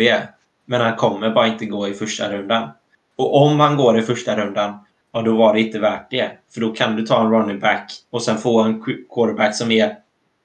[0.66, 2.70] Men han kommer bara inte gå i första rundan.
[3.16, 4.80] Och om han går i första rundan,
[5.12, 6.32] ja då var det inte värt det.
[6.54, 8.84] För då kan du ta en running back och sen få en
[9.16, 9.96] quarterback som är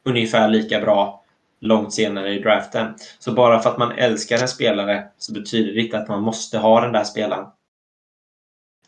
[0.04, 1.22] ungefär lika bra
[1.60, 2.94] långt senare i draften.
[3.18, 6.58] Så bara för att man älskar en spelare så betyder det inte att man måste
[6.58, 7.46] ha den där spelaren.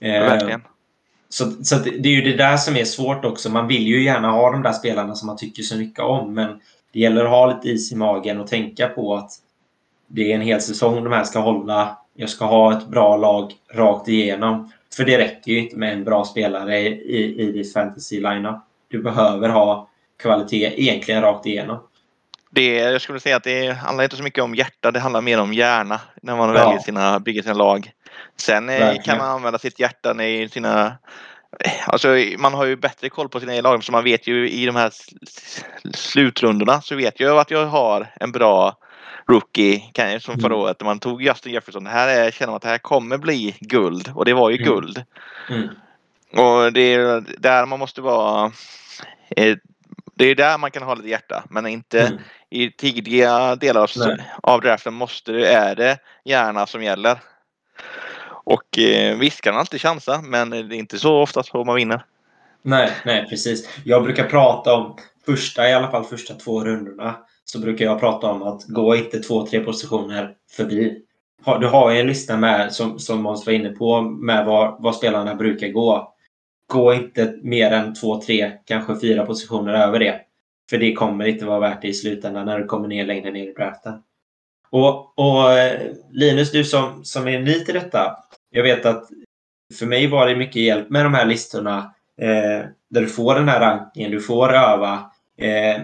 [0.01, 0.63] Eh, Verkligen.
[1.29, 3.51] Så, så det är ju det där som är svårt också.
[3.51, 6.35] Man vill ju gärna ha de där spelarna som man tycker så mycket om.
[6.35, 6.61] Men
[6.93, 9.31] det gäller att ha lite is i magen och tänka på att
[10.07, 11.99] det är en hel säsong de här ska hålla.
[12.15, 14.73] Jag ska ha ett bra lag rakt igenom.
[14.97, 18.57] För det räcker ju inte med en bra spelare i, i ditt fantasy lineup.
[18.89, 19.89] Du behöver ha
[20.23, 21.79] kvalitet egentligen rakt igenom.
[22.51, 25.41] Det, jag skulle säga att det handlar inte så mycket om hjärta, det handlar mer
[25.41, 26.55] om hjärna när man ja.
[26.55, 27.93] väljer sina, bygger sina lag.
[28.37, 29.05] Sen eh, Verkligen.
[29.05, 30.97] kan man använda sitt hjärta i sina
[31.87, 34.77] Alltså, man har ju bättre koll på sina lag så man vet ju i de
[34.77, 34.93] här
[35.95, 38.77] slutrundorna så vet jag att jag har en bra
[39.29, 39.83] rookie
[40.21, 40.59] som förra mm.
[40.59, 40.81] året.
[40.81, 41.85] Man tog Justin Jefferson.
[41.85, 44.57] Det här är, känner man att det här kommer bli guld och det var ju
[44.57, 44.69] mm.
[44.69, 45.05] guld.
[45.49, 45.69] Mm.
[46.33, 48.53] Och det är där man måste vara.
[49.37, 49.57] Eh,
[50.15, 52.19] det är där man kan ha lite hjärta men inte mm.
[52.51, 57.19] i tidiga delar av, av draften måste det, är det hjärna som gäller.
[58.47, 61.77] Och eh, visst kan man alltid chansa, men det är inte så ofta som man
[61.77, 62.05] vinner.
[62.63, 63.69] Nej, nej precis.
[63.85, 68.27] Jag brukar prata om första, i alla fall första två rundorna, så brukar jag prata
[68.27, 71.03] om att gå inte två, tre positioner förbi.
[71.61, 74.93] Du har ju en lista med, som, som Måns var inne på, med var, var
[74.93, 76.13] spelarna brukar gå.
[76.67, 80.21] Gå inte mer än två, tre, kanske fyra positioner över det.
[80.71, 83.51] För det kommer inte vara värt det i slutändan när du kommer ner längre ner
[83.51, 83.95] i draften.
[84.71, 85.81] Och, och eh,
[86.11, 88.17] Linus, du som, som är ny till detta.
[88.51, 89.09] Jag vet att
[89.75, 93.49] för mig var det mycket hjälp med de här listorna eh, där du får den
[93.49, 95.11] här rankingen, du får öva.
[95.39, 95.83] Eh,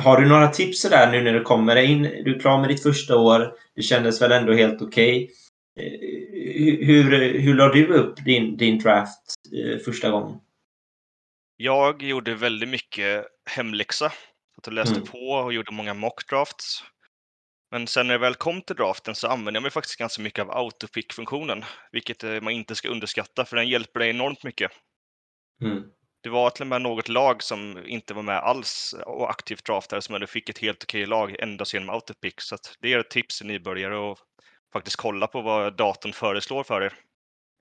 [0.00, 2.02] har du några tips där nu när du kommer in?
[2.02, 3.54] Du är klar med ditt första år.
[3.74, 5.24] Det kändes väl ändå helt okej.
[5.24, 5.36] Okay.
[5.80, 10.38] Eh, hur, hur la du upp din, din draft eh, första gången?
[11.56, 14.06] Jag gjorde väldigt mycket hemläxa.
[14.56, 15.06] Att jag läste mm.
[15.06, 16.84] på och gjorde många mock drafts.
[17.70, 20.42] Men sen när jag väl kom till draften så använde jag mig faktiskt ganska mycket
[20.44, 24.70] av autopick-funktionen, vilket eh, man inte ska underskatta för den hjälper dig enormt mycket.
[25.62, 25.82] Mm.
[26.22, 30.02] Det var till och med något lag som inte var med alls och aktivt draftade
[30.02, 32.40] som ändå fick ett helt okej lag endast genom autopick.
[32.40, 34.18] Så det är ett tips till nybörjare att
[34.72, 36.92] faktiskt kolla på vad datorn föreslår för er.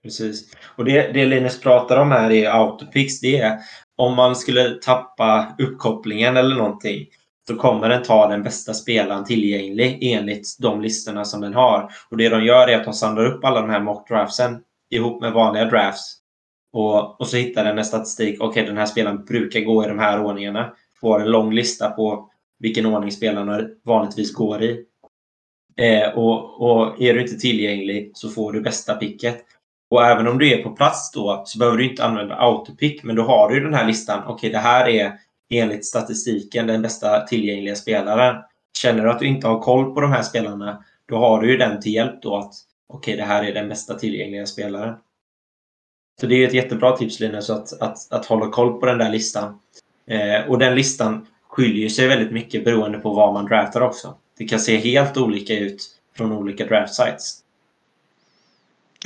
[0.04, 0.56] Precis.
[0.76, 3.60] Och det, det Linus pratar om här i autopix, det är
[3.96, 7.08] om man skulle tappa uppkopplingen eller någonting
[7.50, 11.92] så kommer den ta den bästa spelaren tillgänglig enligt de listorna som den har.
[12.10, 14.60] Och det de gör är att de samlar upp alla de här mock draftsen
[14.90, 16.18] ihop med vanliga drafts.
[16.74, 18.42] Och, och så hittar den en statistik.
[18.42, 20.74] Okej, okay, den här spelaren brukar gå i de här ordningarna.
[21.02, 24.86] Får en lång lista på vilken ordning spelarna vanligtvis går i.
[25.78, 29.46] Eh, och, och är du inte tillgänglig så får du bästa picket.
[29.90, 33.04] Och även om du är på plats då så behöver du inte använda autopick.
[33.04, 34.20] Men då har du den här listan.
[34.24, 35.14] Okej, okay, det här är
[35.50, 38.44] enligt statistiken den bästa tillgängliga spelaren.
[38.78, 41.58] Känner du att du inte har koll på de här spelarna, då har du ju
[41.58, 42.54] den till hjälp då att
[42.88, 44.96] okej, okay, det här är den bästa tillgängliga spelaren.
[46.22, 49.10] Så det är ett jättebra tips Linus, att, att, att hålla koll på den där
[49.10, 49.60] listan.
[50.08, 54.16] Eh, och den listan skiljer sig väldigt mycket beroende på vad man draftar också.
[54.38, 57.44] Det kan se helt olika ut från olika draft sites.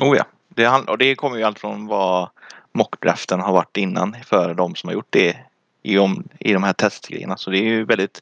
[0.02, 2.30] Oh ja, det, och det kommer ju allt från vad
[2.72, 5.38] mockdraften har varit innan för de som har gjort det
[5.84, 7.38] i, om, i de här testgrejerna.
[7.38, 8.22] Så det är ju väldigt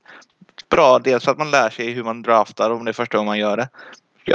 [0.69, 0.99] bra.
[0.99, 3.57] Dels att man lär sig hur man draftar om det är första gången man gör
[3.57, 3.69] det.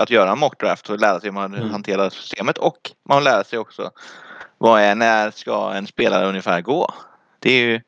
[0.01, 1.71] Att göra en mockdraft och lära sig hur man mm.
[1.71, 3.91] hanterar systemet och man lär sig också
[4.59, 6.95] vad är, när ska en spelare ungefär gå?
[7.39, 7.81] Det är ju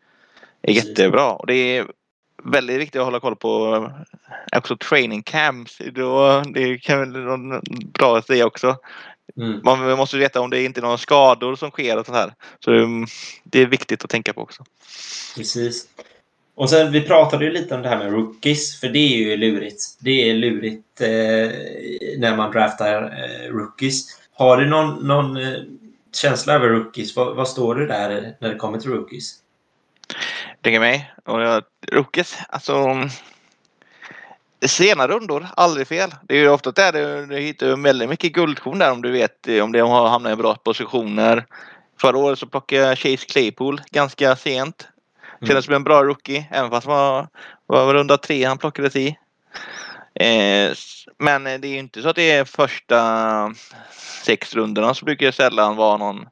[0.63, 1.87] är jättebra och det är
[2.45, 3.91] väldigt viktigt att hålla koll på
[4.57, 5.83] också training camps.
[5.93, 7.61] Då, det kan vara
[7.93, 8.77] bra att säga också.
[9.39, 9.61] Mm.
[9.65, 12.35] Man måste veta om det inte är några skador som sker och sånt här.
[12.65, 12.71] Så
[13.45, 14.65] det är viktigt att tänka på också.
[15.37, 15.87] Precis.
[16.55, 19.37] Och sen, vi pratade ju lite om det här med rookies, för det är ju
[19.37, 19.83] lurigt.
[19.99, 21.09] Det är lurigt eh,
[22.19, 24.07] när man draftar eh, rookies.
[24.33, 25.61] Har du någon, någon eh,
[26.15, 27.17] känsla över rookies?
[27.17, 29.35] Vad, vad, står det där när det kommer till rookies?
[30.63, 31.13] Tänker mig.
[31.25, 32.97] Och jag, rookies, alltså...
[34.67, 36.15] Sena rundor, aldrig fel.
[36.23, 39.49] Det är ju ofta där du, du hittar väldigt mycket guldkorn där om du vet
[39.63, 41.47] om de har hamnat i bra positioner.
[42.01, 44.89] Förra året så plockade jag Chase Claypool ganska sent.
[45.41, 45.63] Kändes mm.
[45.63, 47.29] som en bra rookie, även fast var,
[47.67, 49.19] var runda tre han plockades i.
[50.15, 50.73] Eh,
[51.19, 53.55] men det är inte så att det är första
[54.25, 56.29] sex rundorna så brukar det sällan vara någon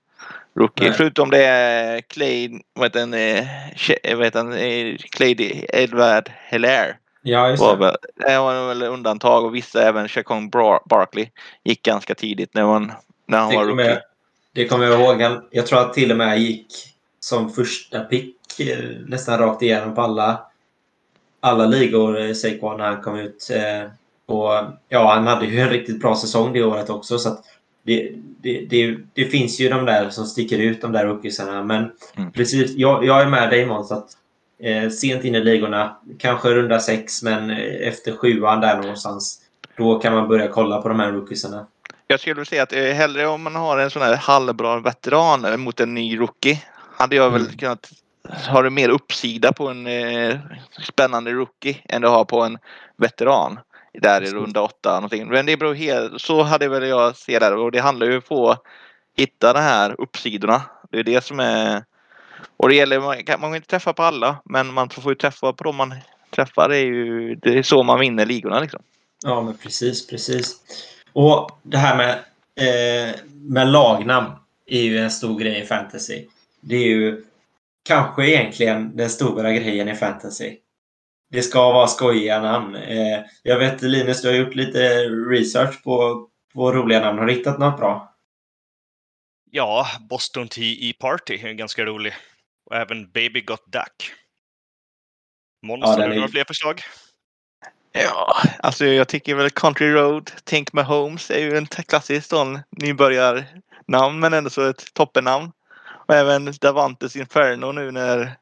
[0.56, 0.88] rookie.
[0.88, 0.96] Nej.
[0.96, 6.96] Förutom det är Clay, vad heter han, eh, vad heter han, eh, Clay Edward Hilaire.
[7.28, 7.96] Ja, just det.
[8.14, 11.28] Det var väl undantag och vissa, även Chacon Barkley,
[11.64, 12.92] gick ganska tidigt när, man,
[13.26, 14.00] när han det var rookie.
[14.52, 15.40] Det kommer jag ihåg.
[15.50, 16.66] Jag tror att till och med gick
[17.20, 20.40] som första pick eh, nästan rakt igenom på alla,
[21.40, 23.50] alla ligor, eh, Saquon, när han kom ut.
[23.54, 23.90] Eh,
[24.26, 24.52] och
[24.88, 27.18] ja, han hade ju en riktigt bra säsong det året också.
[27.18, 27.38] Så
[27.82, 28.12] det,
[28.42, 31.62] det, det, det, finns ju de där som sticker ut, de där rookiesarna.
[31.62, 32.32] Men mm.
[32.32, 33.92] precis, jag, jag är med dig Måns.
[33.92, 34.08] Att,
[34.62, 39.42] eh, sent in i ligorna, kanske runda sex, men efter sjuan där någonstans.
[39.76, 41.66] Då kan man börja kolla på de här rookiesarna.
[42.06, 45.94] Jag skulle säga att hellre om man har en sån här halvbra veteran mot en
[45.94, 46.62] ny rookie
[46.96, 47.56] hade jag väl mm.
[47.56, 47.90] kunnat
[48.48, 50.38] ha det mer uppsida på en eh,
[50.82, 52.58] spännande rookie än du har på en
[52.96, 53.58] veteran.
[54.02, 55.28] Där i runda åtta någonting.
[55.28, 58.50] Men det beror helt, så hade väl jag se där och det handlar ju på
[58.50, 58.62] att
[59.16, 60.62] hitta de här uppsidorna.
[60.90, 61.84] Det är det som är
[62.56, 65.64] och det gäller, man kan, inte träffa på alla men man får ju träffa på
[65.64, 65.94] dem man
[66.30, 66.68] träffar.
[66.68, 68.82] Det är ju det är så man vinner ligorna liksom.
[69.24, 70.56] Ja men precis, precis.
[71.12, 72.12] Och det här med,
[72.56, 74.32] eh, med lagnamn
[74.66, 76.24] är ju en stor grej i fantasy.
[76.61, 77.24] Det är ju
[77.85, 80.56] kanske egentligen den stora grejen i fantasy.
[81.30, 82.74] Det ska vara skojiga namn.
[82.74, 87.18] Eh, jag vet Linus, du har gjort lite research på, på roliga namn.
[87.18, 88.12] Har du hittat något bra?
[89.50, 92.12] Ja, Boston Tea Party är ganska rolig.
[92.66, 94.12] Och även Baby Got Duck.
[95.62, 96.83] Måns, ja, har du några fler förslag?
[97.92, 104.20] Ja, alltså jag tycker väl Country Road, Think Mahomes är ju en klassisk sån nybörjarnamn
[104.20, 105.52] men ändå så ett toppennamn.
[106.07, 108.37] Och även Davantes Inferno nu när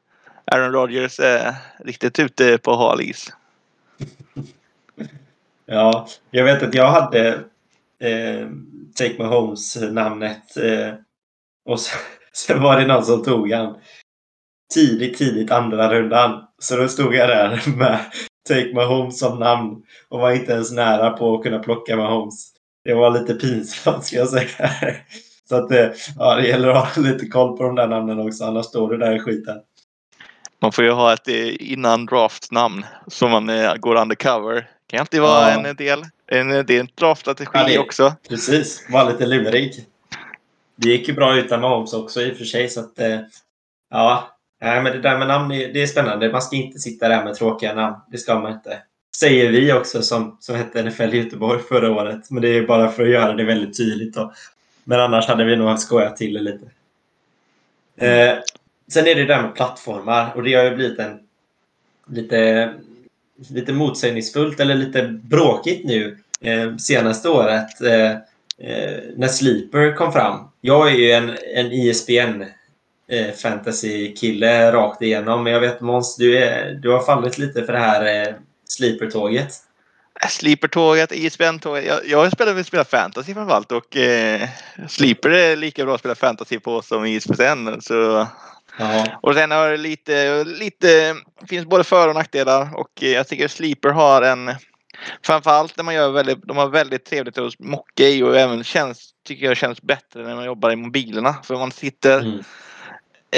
[0.45, 3.33] Aaron Rodgers är riktigt ute på hal is.
[5.65, 7.27] ja, jag vet att jag hade
[7.99, 8.47] eh,
[8.95, 10.93] Take Mahomes namnet eh,
[11.65, 11.97] och så,
[12.33, 13.75] sen var det någon som tog han
[14.73, 16.43] tidigt, tidigt andra rundan.
[16.59, 17.99] Så då stod jag där med
[18.49, 22.51] Take Mahomes som namn och var inte ens nära på att kunna plocka Mahomes.
[22.83, 24.69] Det var lite pinsamt ska jag säga.
[25.49, 28.43] Så att eh, ja, det gäller att ha lite koll på de där namnen också,
[28.43, 29.57] annars står du där i skiten.
[30.61, 34.69] Man får ju ha ett eh, innan draft-namn som man eh, går undercover.
[34.87, 35.67] Kan alltid vara ja.
[35.67, 36.03] en del.
[36.27, 38.13] En, det är en draftstrategi ja, också.
[38.29, 39.85] Precis, var lite lurig.
[40.75, 42.69] Det gick ju bra utan Mahomes också i och för sig.
[42.69, 42.99] Så att,
[43.89, 46.31] ja, Nej, men det där med namn det är spännande.
[46.31, 47.95] Man ska inte sitta där med tråkiga namn.
[48.11, 48.81] Det ska man inte.
[49.17, 52.31] Säger vi också som, som hette NFL Göteborg förra året.
[52.31, 54.13] Men det är bara för att göra det väldigt tydligt.
[54.13, 54.33] Då.
[54.83, 56.65] Men annars hade vi nog skojat till det lite.
[57.97, 58.37] Eh,
[58.87, 61.19] sen är det där med plattformar och det har ju blivit en
[62.07, 62.73] lite,
[63.49, 68.11] lite motsägningsfullt eller lite bråkigt nu eh, senaste året eh,
[68.57, 70.39] eh när Sleeper kom fram.
[70.61, 72.43] Jag är ju en, en ISBN
[73.11, 75.43] eh, fantasy-kille rakt igenom.
[75.43, 76.39] Men jag vet Måns, du,
[76.81, 78.35] du har fallit lite för det här eh,
[78.69, 79.53] Sleeper-tåget.
[80.29, 81.85] Sleeper-tåget, ISBN-tåget.
[81.85, 84.49] Jag, jag spelar väl spela fantasy framförallt och eh,
[84.87, 87.81] Sleeper är lika bra att spela fantasy på som ISBN.
[87.81, 88.27] Så.
[88.79, 89.05] Aha.
[89.21, 91.15] Och sen har det lite, lite,
[91.47, 94.51] finns både för och nackdelar och eh, jag tycker Sleeper har en
[95.23, 99.09] Framförallt när man gör väldigt, de har väldigt trevligt att mocka i och även känns,
[99.27, 101.35] tycker jag känns bättre när man jobbar i mobilerna.
[101.43, 102.43] För man sitter mm.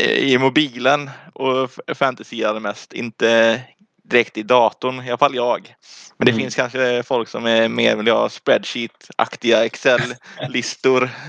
[0.06, 3.62] I mobilen och fantasyar mest, inte
[4.04, 5.76] direkt i datorn, i alla fall jag.
[6.18, 6.42] Men det mm.
[6.42, 11.10] finns kanske folk som är mer vill ha spreadsheet-aktiga Excel-listor.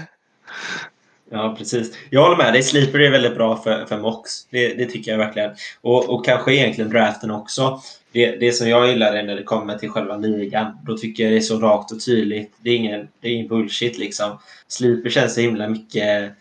[1.30, 1.98] Ja, precis.
[2.10, 2.62] Jag håller med dig.
[2.62, 4.30] Sleeper är väldigt bra för, för Mox.
[4.50, 5.50] Det, det tycker jag verkligen.
[5.80, 7.80] Och, och kanske egentligen draften också.
[8.12, 10.78] Det, det som jag gillar är när det kommer till själva ligan.
[10.86, 12.52] Då tycker jag det är så rakt och tydligt.
[12.60, 14.38] Det är ingen, det är ingen bullshit liksom.
[14.68, 16.32] Sleeper känns så himla mycket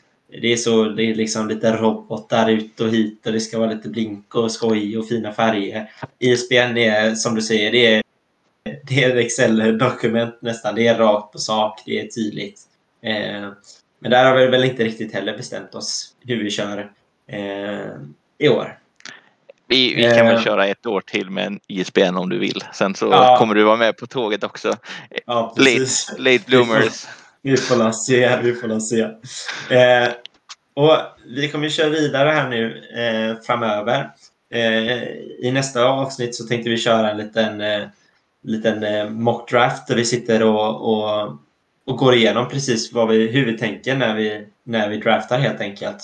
[0.41, 3.71] det är, så, det är liksom lite robotar ut och hit och det ska vara
[3.73, 5.91] lite blink och skoj och fina färger.
[6.19, 8.01] ISBN är som du säger, det är,
[8.83, 10.75] det är Excel-dokument nästan.
[10.75, 12.61] Det är rakt på sak, det är tydligt.
[13.03, 13.49] Eh,
[13.99, 16.91] men där har vi väl inte riktigt heller bestämt oss hur vi kör
[17.27, 17.91] eh,
[18.37, 18.79] i år.
[19.69, 20.41] Vi, vi kan väl Eh.
[20.43, 22.63] köra ett år till med en ISBN om du vill.
[22.73, 23.35] Sen så Ja.
[23.39, 24.73] kommer du vara med på tåget också.
[25.25, 25.85] Ja, Late,
[26.17, 27.05] late bloomers.
[27.47, 29.01] Vi får la se, vi får la se.
[29.69, 30.10] Eh,
[30.73, 30.91] och
[31.25, 34.10] vi kommer köra vidare här nu eh, framöver.
[34.53, 35.03] Eh,
[35.39, 37.88] I nästa avsnitt så tänkte vi köra en liten, eh,
[38.43, 41.38] liten eh, mock draft där vi sitter och, och,
[41.86, 45.62] och går igenom precis vad vi, hur vi tänker när vi, när vi draftar helt
[45.62, 46.03] enkelt.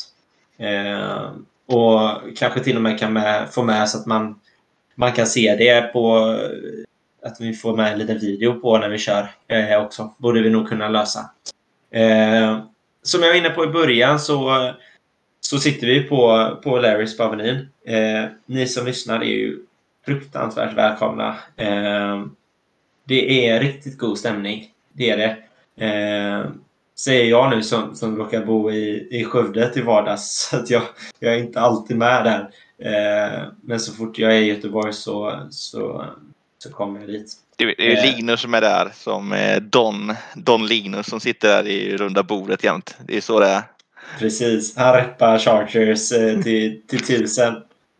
[0.57, 1.31] Eh,
[1.67, 4.39] och kanske till och med kan med, få med så att man,
[4.95, 6.37] man kan se det på
[7.23, 10.13] att vi får med en liten video på när vi kör eh, också.
[10.17, 11.19] Borde vi nog kunna lösa.
[11.91, 12.59] Eh,
[13.03, 14.71] som jag var inne på i början så,
[15.41, 17.69] så sitter vi på, på Larrys på Avenyn.
[17.85, 19.59] Eh, ni som lyssnar är ju
[20.05, 21.35] fruktansvärt välkomna.
[21.55, 22.25] Eh,
[23.03, 24.69] det är riktigt god stämning.
[24.93, 25.37] Det är det.
[25.85, 26.49] Eh,
[26.95, 30.47] säger jag nu som, som råkar bo i, i Skövde till vardags.
[30.49, 30.83] Så att jag,
[31.19, 32.49] jag är inte alltid med där.
[32.77, 36.05] Eh, men så fort jag är i Göteborg så, så,
[36.63, 37.33] så kommer jag dit.
[37.57, 38.15] Det är det är Eh.
[38.15, 42.97] Linus som är där som Don, Don Linus som sitter där i runda bordet jämt.
[43.07, 43.61] Det är så det är.
[44.19, 44.77] Precis.
[44.77, 47.53] Han reppar Chargers eh, till, till tusen.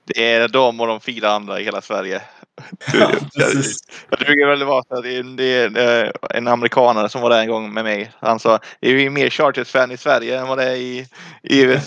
[0.06, 2.22] Det är de och de fyra andra i hela Sverige.
[2.94, 3.78] Ja, precis.
[4.10, 7.48] Jag brukar väl så det är, det är eh, en amerikanare som var där en
[7.48, 8.12] gång med mig.
[8.20, 11.08] Han sa det är ju mer Chargers-fan i Sverige än vad det är i,
[11.44, 11.80] i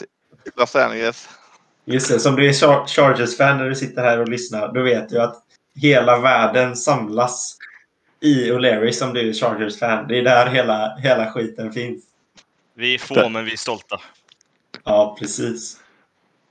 [0.56, 1.28] Los Angeles.
[1.84, 5.08] Just det, som du är Char- Chargers-fan när du sitter här och lyssnar, då vet
[5.08, 5.45] du att
[5.76, 7.58] hela världen samlas
[8.20, 10.08] i O'Leary som du är Chargers-fan.
[10.08, 12.04] Det är där hela, hela skiten finns.
[12.74, 14.00] Vi är få, men vi är stolta.
[14.84, 15.80] Ja, precis.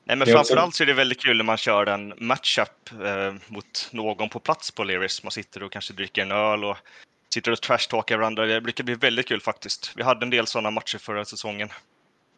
[0.05, 3.89] Nej, men framförallt så är det väldigt kul när man kör en matchup eh, mot
[3.91, 5.23] någon på plats på Leris.
[5.23, 6.77] Man sitter och kanske dricker en öl och
[7.33, 8.45] sitter och trashtalkar varandra.
[8.45, 9.91] Det brukar bli väldigt kul faktiskt.
[9.95, 11.69] Vi hade en del sådana matcher förra säsongen.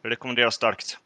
[0.01, 0.97] Det rekommenderas starkt.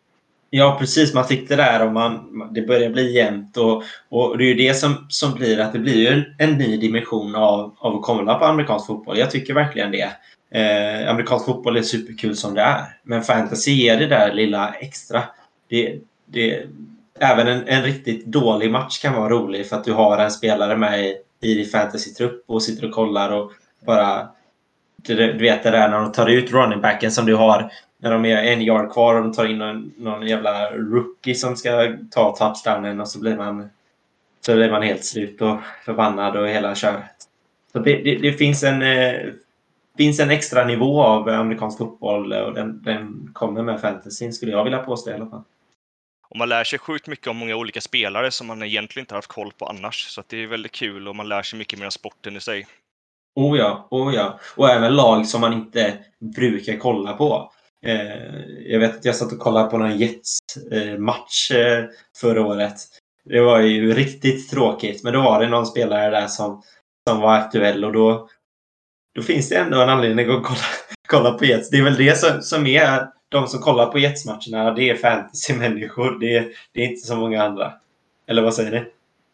[0.54, 1.14] Ja, precis.
[1.14, 3.58] Man fick det där och man, det börjar bli jämnt.
[3.58, 6.58] Och, och det är ju det som, som blir att det blir ju en, en
[6.58, 9.18] ny dimension av, av att kolla på amerikansk fotboll.
[9.18, 10.12] Jag tycker verkligen det.
[10.52, 12.98] Eh, amerikansk fotboll är superkul som det är.
[13.04, 15.24] Men fantasy ger det där lilla extra.
[15.70, 16.64] Det, det,
[17.20, 20.78] även en, en riktigt dålig match kan vara rolig för att du har en spelare
[20.78, 23.52] med i, i din fantasy-trupp och sitter och kollar och
[23.86, 24.28] bara...
[25.04, 28.12] Du, du vet det där när de tar ut running backen som du har när
[28.12, 31.98] de är en yard kvar och de tar in någon, någon jävla rookie som ska
[32.12, 33.70] ta touchdownen och så blir man
[34.42, 37.28] så blir man helt slut och förbannad och hela köret.
[37.72, 39.14] Så det, det, det finns en eh,
[39.98, 44.64] finns en extra nivå av amerikansk fotboll och den, den kommer med fantasyn skulle jag
[44.64, 45.44] vilja påstå i alla fall.
[46.30, 49.18] Och man lär sig sjukt mycket om många olika spelare som man egentligen inte har
[49.18, 50.08] haft koll på annars.
[50.08, 52.68] Så det är väldigt kul och man lär sig mycket mer om sporten i sig.
[53.36, 54.40] Oh ja, oh ja.
[54.56, 57.52] Och även lag som man inte brukar kolla på.
[57.86, 61.86] Eh, jag vet att jag satt och kollade på någon Jets-match eh, eh,
[62.17, 62.76] förra året.
[63.26, 66.62] Det var ju riktigt tråkigt, men då var det någon spelare där som,
[67.10, 68.30] som var aktuell och då,
[69.15, 70.60] då finns det ändå en anledning att kolla,
[71.08, 71.70] kolla på Jets.
[71.70, 74.74] Det är väl det som, som är de som kollar på Jets-matcherna.
[74.74, 76.20] Det är fantasy-människor.
[76.20, 77.74] Det är, det är inte så många andra.
[78.28, 78.86] Eller vad säger ni?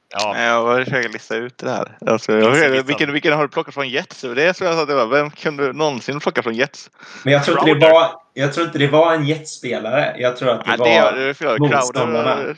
[0.09, 1.97] Ja, Jag försöker lista ut det här.
[2.05, 4.21] Alltså, jag försöker, vilken, vilken har du plockat från Jets?
[4.21, 5.05] Det är så jag sa att det var.
[5.07, 6.89] Vem kunde någonsin plocka från Jets?
[7.23, 10.15] Men jag tror, inte det var, jag tror inte det var en Jets-spelare.
[10.17, 11.11] Jag tror att det Ja, var...
[11.11, 11.59] det det fel.
[11.59, 12.55] motståndarna.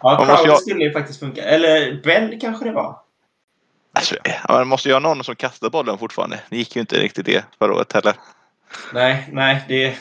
[0.00, 1.42] Ja, Crowder ha- skulle ju faktiskt funka.
[1.42, 2.98] Eller Bell kanske det var.
[3.92, 4.14] Alltså,
[4.48, 6.40] man måste ju ha någon som kastar bollen fortfarande.
[6.50, 8.14] Det gick ju inte riktigt det förra året heller.
[8.94, 9.94] Nej, nej, det...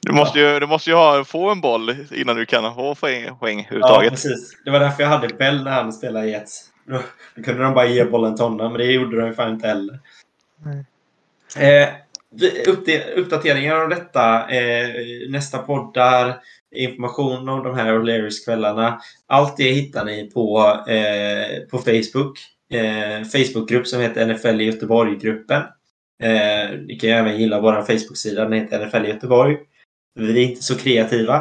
[0.00, 3.36] Du måste ju, du måste ju ha, få en boll innan du kan få poäng,
[3.38, 4.10] poäng Ja, överhuvudtaget.
[4.10, 4.56] precis.
[4.64, 6.64] Det var därför jag hade Bell när han spelade i Jets.
[6.84, 7.00] Då,
[7.36, 9.66] då kunde de bara ge bollen till honom, men det gjorde de ju fan inte
[9.68, 9.98] heller.
[11.56, 11.88] Eh,
[12.30, 14.88] vi- uppde- uppdateringar om detta, eh,
[15.30, 16.36] nästa poddar,
[16.74, 19.00] information om de här O'Learys-kvällarna.
[19.26, 22.38] Allt det hittar ni på, eh, på Facebook.
[22.72, 25.62] Eh, Facebookgrupp som heter NFL i Göteborg-gruppen.
[26.22, 29.58] Eh, ni kan ju även gilla vår Facebook-sida, den heter NFL Göteborg.
[30.14, 31.36] Vi är inte så kreativa.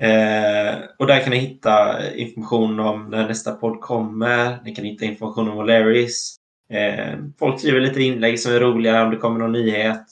[0.00, 4.58] Eh, och där kan ni hitta information om när nästa podd kommer.
[4.64, 6.36] Ni kan hitta information om O'Learys.
[6.70, 10.04] Eh, folk skriver lite inlägg som är roliga om det kommer någon nyhet.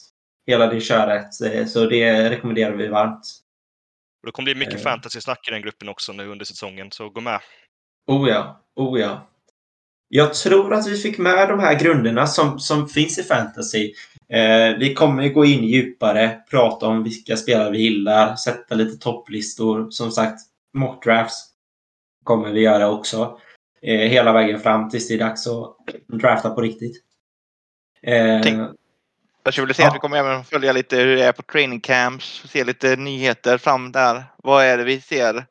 [0.46, 1.40] Hela det köret.
[1.40, 3.24] Eh, så det rekommenderar vi varmt.
[4.22, 4.92] och det kommer bli mycket Eh.
[4.92, 7.40] fantasy-snack i den gruppen också nu under säsongen, så gå med.
[8.06, 9.28] Oh ja, oh ja.
[10.14, 13.92] Jag tror att vi fick med de här grunderna som, som finns i fantasy.
[14.28, 19.90] Eh, vi kommer gå in djupare, prata om vilka spelare vi gillar, sätta lite topplistor.
[19.90, 20.40] Som sagt,
[20.74, 21.44] mock drafts
[22.24, 23.38] kommer vi göra också.
[23.82, 25.76] Eh, hela vägen fram tills det är dags att
[26.08, 26.96] drafta på riktigt.
[28.02, 28.70] Eh, Tänk-
[29.44, 29.90] Jag skulle säga Ja.
[29.90, 33.58] att vi kommer även följa lite hur det är på training camps, se lite nyheter
[33.58, 34.24] fram där.
[34.36, 35.44] Vad är det vi ser?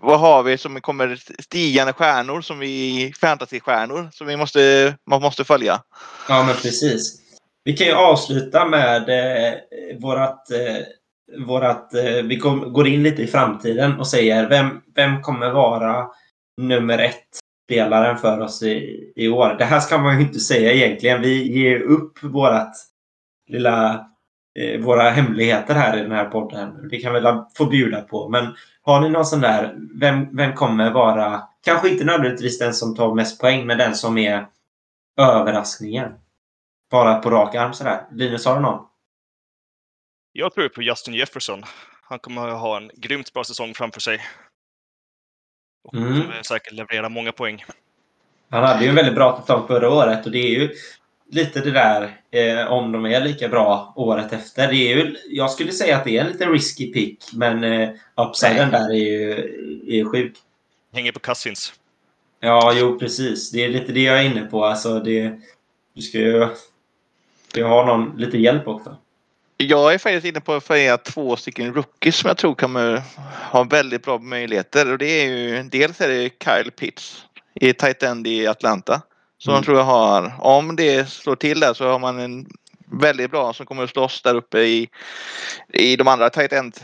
[0.00, 5.44] Vad har vi som kommer stigande stjärnor som vi fantasystjärnor som vi måste, man måste
[5.44, 5.82] följa?
[6.28, 7.20] Ja, men precis.
[7.64, 9.54] Vi kan ju avsluta med eh,
[10.00, 10.82] vårat, eh,
[11.46, 16.06] vårat eh, vi kom, går in lite i framtiden och säger vem, vem kommer vara
[16.56, 17.26] nummer ett
[17.66, 19.56] spelaren för oss i, i år?
[19.58, 21.22] Det här ska man ju inte säga egentligen.
[21.22, 22.72] Vi ger upp vårat
[23.48, 24.06] lilla
[24.80, 26.88] våra hemligheter här i den här podden.
[26.88, 28.28] Det kan vi väl få bjuda på.
[28.28, 32.94] Men har ni någon sån där, vem, vem kommer vara, kanske inte nödvändigtvis den som
[32.96, 34.46] tar mest poäng, men den som är
[35.20, 36.12] överraskningen?
[36.90, 38.00] Bara på rak arm sådär.
[38.12, 38.86] Linus, har du någon?
[40.32, 41.62] Jag tror på Justin Jefferson.
[42.02, 44.20] Han kommer att ha en grymt bra säsong framför sig.
[45.84, 46.22] Och Mm.
[46.44, 47.64] säkert leverera många poäng.
[48.50, 50.70] Han hade ju en väldigt bra säsong förra året och det är ju
[51.30, 54.68] lite det där eh, om de är lika bra året efter.
[54.68, 57.90] Det är ju, jag skulle säga att det är en lite risky pick, men eh,
[58.14, 59.30] upsiden där är ju
[59.88, 60.36] är sjuk.
[60.92, 61.72] Hänger på Cousins.
[62.40, 63.50] Ja, jo precis.
[63.50, 64.64] Det är lite det jag är inne på.
[64.64, 65.40] Alltså, det,
[65.94, 66.48] du ska ju,
[67.48, 68.96] ska ha någon, lite hjälp också.
[69.56, 73.02] Jag är faktiskt inne på att följa två stycken rookies som jag tror kommer
[73.52, 74.92] ha väldigt bra möjligheter.
[74.92, 77.24] Och det är ju, dels är det Kyle Pitts
[77.54, 79.02] i tight end i Atlanta.
[79.38, 79.58] Som Mm.
[79.58, 82.46] jag tror jag har, om det slår till där så har man en
[82.86, 84.88] väldigt bra som kommer att slåss där uppe i,
[85.72, 86.76] i de andra tight end.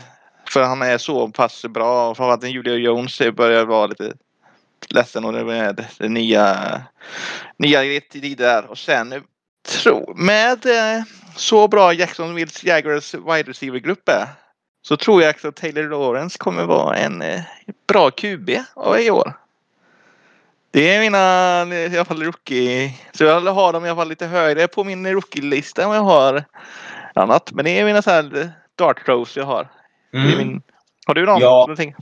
[0.49, 2.09] För han är så pass bra.
[2.09, 4.13] och Framförallt Julia Jones börjar vara lite
[4.89, 6.81] ledsen och det med det nya,
[7.57, 8.65] nya tider där.
[8.65, 9.23] Och sen
[9.67, 11.03] tro, med eh,
[11.35, 14.27] så bra Jacksonville Jaguars wide receiver-grupp är
[14.87, 17.41] så tror jag också att Taylor Lawrence kommer vara en eh,
[17.87, 18.49] bra QB
[18.99, 19.42] i år.
[20.73, 22.93] Det är mina i alla fall rookie.
[23.11, 26.03] Så jag har dem i alla fall lite högre på min rookie-lista än vad jag
[26.03, 26.43] har
[27.13, 27.51] annat.
[27.51, 29.71] Men det är mina så här dart throws jag har.
[30.11, 30.61] Är min,
[31.05, 31.41] har du någon?
[31.41, 31.49] Ja.
[31.49, 31.95] Någonting?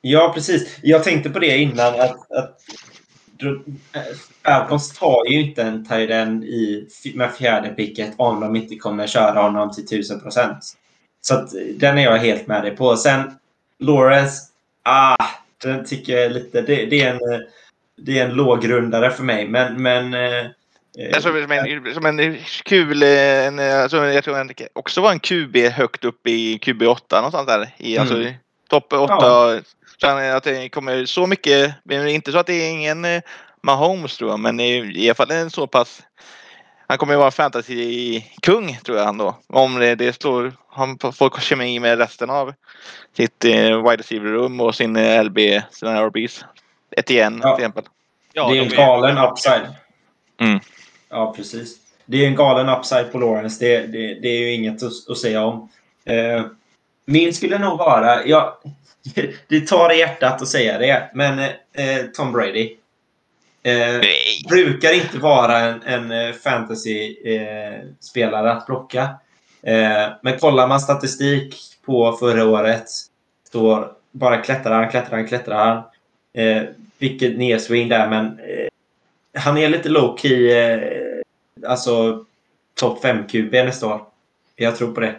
[0.00, 0.78] Ja, precis.
[0.82, 2.60] Jag tänkte på det innan att, att
[4.44, 9.42] Falcons tar ju inte en end i, med fjärde picket om de inte kommer köra
[9.42, 10.76] honom till 1000 procent.
[11.20, 12.96] Så att, den är jag helt med dig på.
[12.96, 13.38] Sen
[13.78, 14.42] Lawrence,
[14.82, 15.26] ah,
[15.62, 16.62] den tycker jag är lite...
[16.62, 17.40] Det, det är en, eh,
[17.98, 19.82] det är en lågrundare för mig, men...
[19.82, 20.46] men eh,
[21.14, 25.20] Alltså, som, en, som en kul, eh, en, alltså, jag tror en, också var en
[25.20, 27.74] QB högt upp i QB8 någonstans där.
[27.76, 28.34] I, alltså, Mm.
[28.68, 29.16] topp 8.
[29.20, 29.60] Ja.
[30.00, 33.22] Så att det kommer så mycket, men inte så att det är ingen eh,
[33.62, 36.02] Mahomes tror jag, men i, i alla fall en så pass
[36.88, 39.38] han kommer ju vara fantasy-kung tror jag han då.
[39.46, 42.54] Om det, det slår, han får kemi med resten av
[43.16, 45.38] sitt eh, wide receiver-rum och sin eh, LB,
[45.70, 46.44] sina RBs.
[46.90, 47.56] Etienne Ja.
[47.56, 47.84] till exempel.
[48.32, 49.66] Ja, det är en galen är- upside.
[50.40, 50.60] Mm.
[51.08, 51.76] Ja, precis.
[52.06, 53.64] Det är en galen upside på Lawrence.
[53.64, 55.68] Det, det, det är ju inget att, att säga om.
[56.04, 56.44] Eh,
[57.04, 58.26] min skulle nog vara...
[58.26, 58.60] Ja,
[59.48, 61.38] det tar i hjärtat att säga det, men
[61.72, 62.76] eh, Tom Brady.
[63.62, 64.00] Eh,
[64.48, 69.02] brukar inte vara en, en fantasy-spelare att plocka.
[69.62, 72.84] Eh, men kollar man statistik på förra året
[73.52, 75.82] så bara klättrar han, klättrar han, klättrar han.
[76.44, 76.62] Eh,
[76.98, 78.68] vilket nedsving där, men eh,
[79.40, 80.80] han är lite low key, eh,
[81.66, 82.24] alltså
[82.74, 84.02] topp 5 QB nästa år.
[84.56, 85.16] Jag tror på det.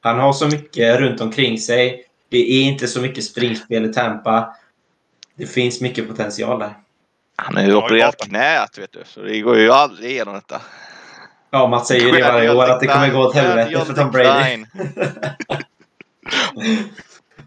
[0.00, 2.04] Han har så mycket runt omkring sig.
[2.28, 4.54] Det är inte så mycket springspel i Tampa.
[5.34, 6.74] Det finns mycket potential där.
[7.36, 10.60] Han har ju opererat knät vet du, så det går ju aldrig igenom detta.
[11.50, 14.10] Ja, man säger ju det varje år att det kommer gå åt helvete för Tom
[14.10, 14.64] Brady.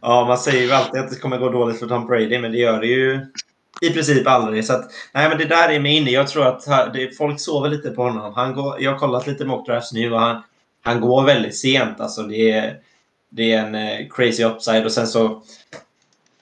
[0.05, 2.57] Ja, man säger ju alltid att det kommer gå dåligt för Tom Brady, men det
[2.57, 3.19] gör det ju
[3.83, 4.65] i princip aldrig.
[4.65, 6.11] Så att, nej, men det där är mig inne.
[6.11, 8.33] Jag tror att ha- det, folk sover lite på honom.
[8.33, 10.41] Han går, jag har kollat lite mock drafts nu och han,
[10.81, 11.99] han går väldigt sent.
[11.99, 12.77] Alltså, det, är,
[13.29, 14.85] det är en eh, crazy upside.
[14.85, 15.41] Och sen så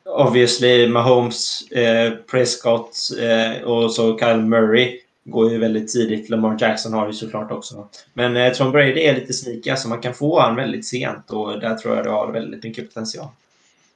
[0.06, 6.30] obviously Mahomes, eh, Prescott eh, och så Kyle Murray går ju väldigt tidigt.
[6.30, 7.88] Lamar Jackson har ju såklart också.
[8.14, 11.60] Men eh, Tom Brady är lite sneaky, alltså man kan få han väldigt sent och
[11.60, 13.28] där tror jag det har väldigt mycket potential.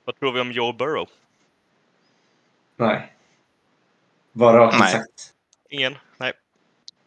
[0.05, 1.07] Vad tror vi om Joe Burrow?
[2.77, 3.14] Nej.
[4.35, 4.91] Bara rakt Nej.
[4.91, 5.33] sagt.
[5.69, 5.95] Ingen?
[6.17, 6.31] Nej.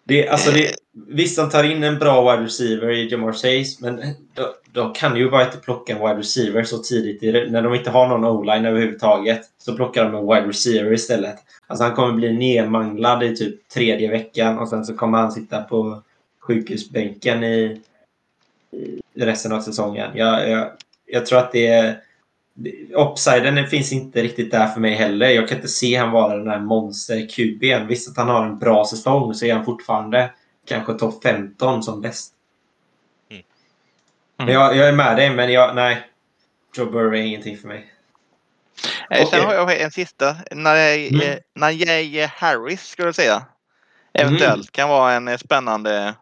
[0.04, 4.14] Det, alltså det, visst, de tar in en bra wide receiver i Jamar Chase, men
[4.34, 7.22] då, då kan ju bara inte plocka en wide receiver så tidigt.
[7.22, 7.50] i.
[7.50, 11.36] När de inte har någon o-line överhuvudtaget så plockar de en wide receiver istället.
[11.66, 15.62] Alltså han kommer bli nedmanglad i typ tredje veckan och sen så kommer han sitta
[15.62, 16.02] på
[16.40, 17.80] sjukhusbänken i,
[19.14, 20.10] i resten av säsongen.
[20.14, 20.70] Jag, jag,
[21.06, 22.00] jag tror att det är...
[22.94, 25.28] Upsiden finns inte riktigt där för mig heller.
[25.28, 27.86] Jag kan inte se han vara den där monster-QB'n.
[27.86, 30.30] Visst att han har en bra säsong så är han fortfarande
[30.68, 32.32] kanske topp 15 som bäst.
[34.38, 36.08] Men jag, jag är med dig, men jag, nej.
[36.76, 37.92] Joe Burrow är ingenting för mig.
[39.10, 40.36] Eh, Sen har jag en sista.
[40.50, 41.38] Najee Mm.
[41.54, 43.42] Najee Harris skulle jag säga.
[44.12, 46.14] Eventuellt kan vara en eh, spännande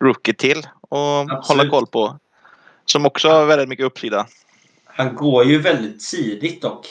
[0.00, 1.46] rookie till och Absolut.
[1.46, 2.18] hålla koll på.
[2.84, 4.26] Som också har väldigt mycket uppsida.
[4.98, 6.86] Han går ju väldigt tidigt dock.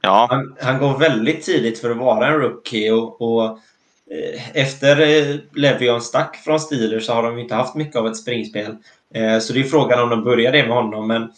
[0.00, 3.44] Ja, Han, han går väldigt tidigt för att vara en rookie och, och
[4.10, 8.16] eh, efter eh, Levion stack från Steelers så har de inte haft mycket av ett
[8.16, 8.76] springspel.
[9.14, 11.08] Eh, så det är frågan om de börjar det med honom.
[11.08, 11.32] Men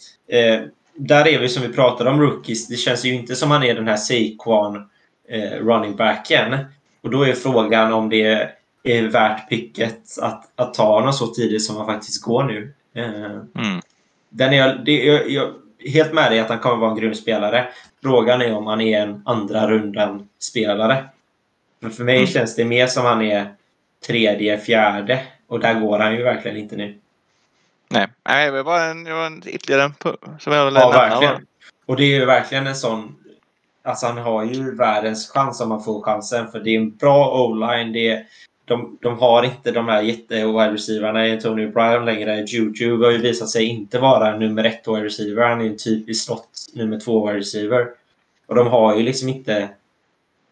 [0.95, 2.67] där är vi som vi pratade om rookies.
[2.67, 4.89] Det känns ju inte som han är den här Saquon
[5.61, 6.57] running backen.
[7.01, 8.51] Och då är frågan om det
[8.83, 12.73] är värt picket att, att ta honom så tidigt som han faktiskt går nu.
[12.95, 13.81] Mm.
[14.29, 15.53] den är, det, jag, jag
[15.85, 17.67] helt med dig att han kommer vara en grym spelare.
[18.01, 21.05] Frågan är om han är en andra rundan spelare.
[21.79, 22.27] Men för mig Mm.
[22.27, 23.53] känns det mer som han är
[24.07, 25.21] tredje, fjärde.
[25.47, 26.99] Och där går han ju verkligen inte nu.
[27.89, 28.07] nej.
[28.29, 29.91] nej det var en, det var en ytterligare
[30.39, 31.45] som jag ville Ja, verkligen.
[31.85, 33.15] Och det är ju verkligen en sån...
[33.83, 36.51] Alltså han har ju världens chans om han får chansen.
[36.51, 37.93] För det är en bra o-line.
[37.93, 38.25] Det är,
[38.69, 42.45] de, de har inte de här jätte-wide receiverna i Tony Brown längre.
[42.45, 45.49] Juju har ju visat sig inte vara nummer ett wide receiver.
[45.49, 47.87] Han är en typisk slott nummer två wide receiver.
[48.45, 49.69] Och de har ju liksom inte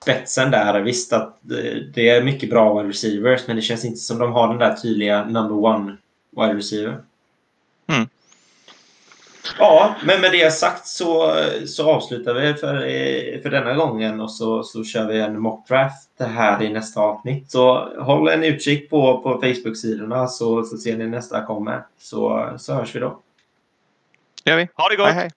[0.04, 0.82] spetsen där.
[0.82, 4.32] Visst att det- det är mycket bra wide receivers, men det känns inte som de
[4.32, 5.98] har den där tydliga number one
[6.32, 6.98] wide receiver.
[7.88, 8.08] Mm.
[9.60, 11.36] Ja, men med det sagt så,
[11.68, 12.78] så avslutar vi för,
[13.42, 17.52] för denna gången och så, så kör vi en mockdraft här i nästa avsnitt.
[17.52, 21.86] Så håll en utkik på, på Facebook-sidorna så, så ser ni nästa kommer.
[22.00, 23.20] Så, så hörs vi då.
[24.44, 24.68] Det gör vi.
[24.74, 25.08] Ha det gott!
[25.08, 25.30] Hej hej.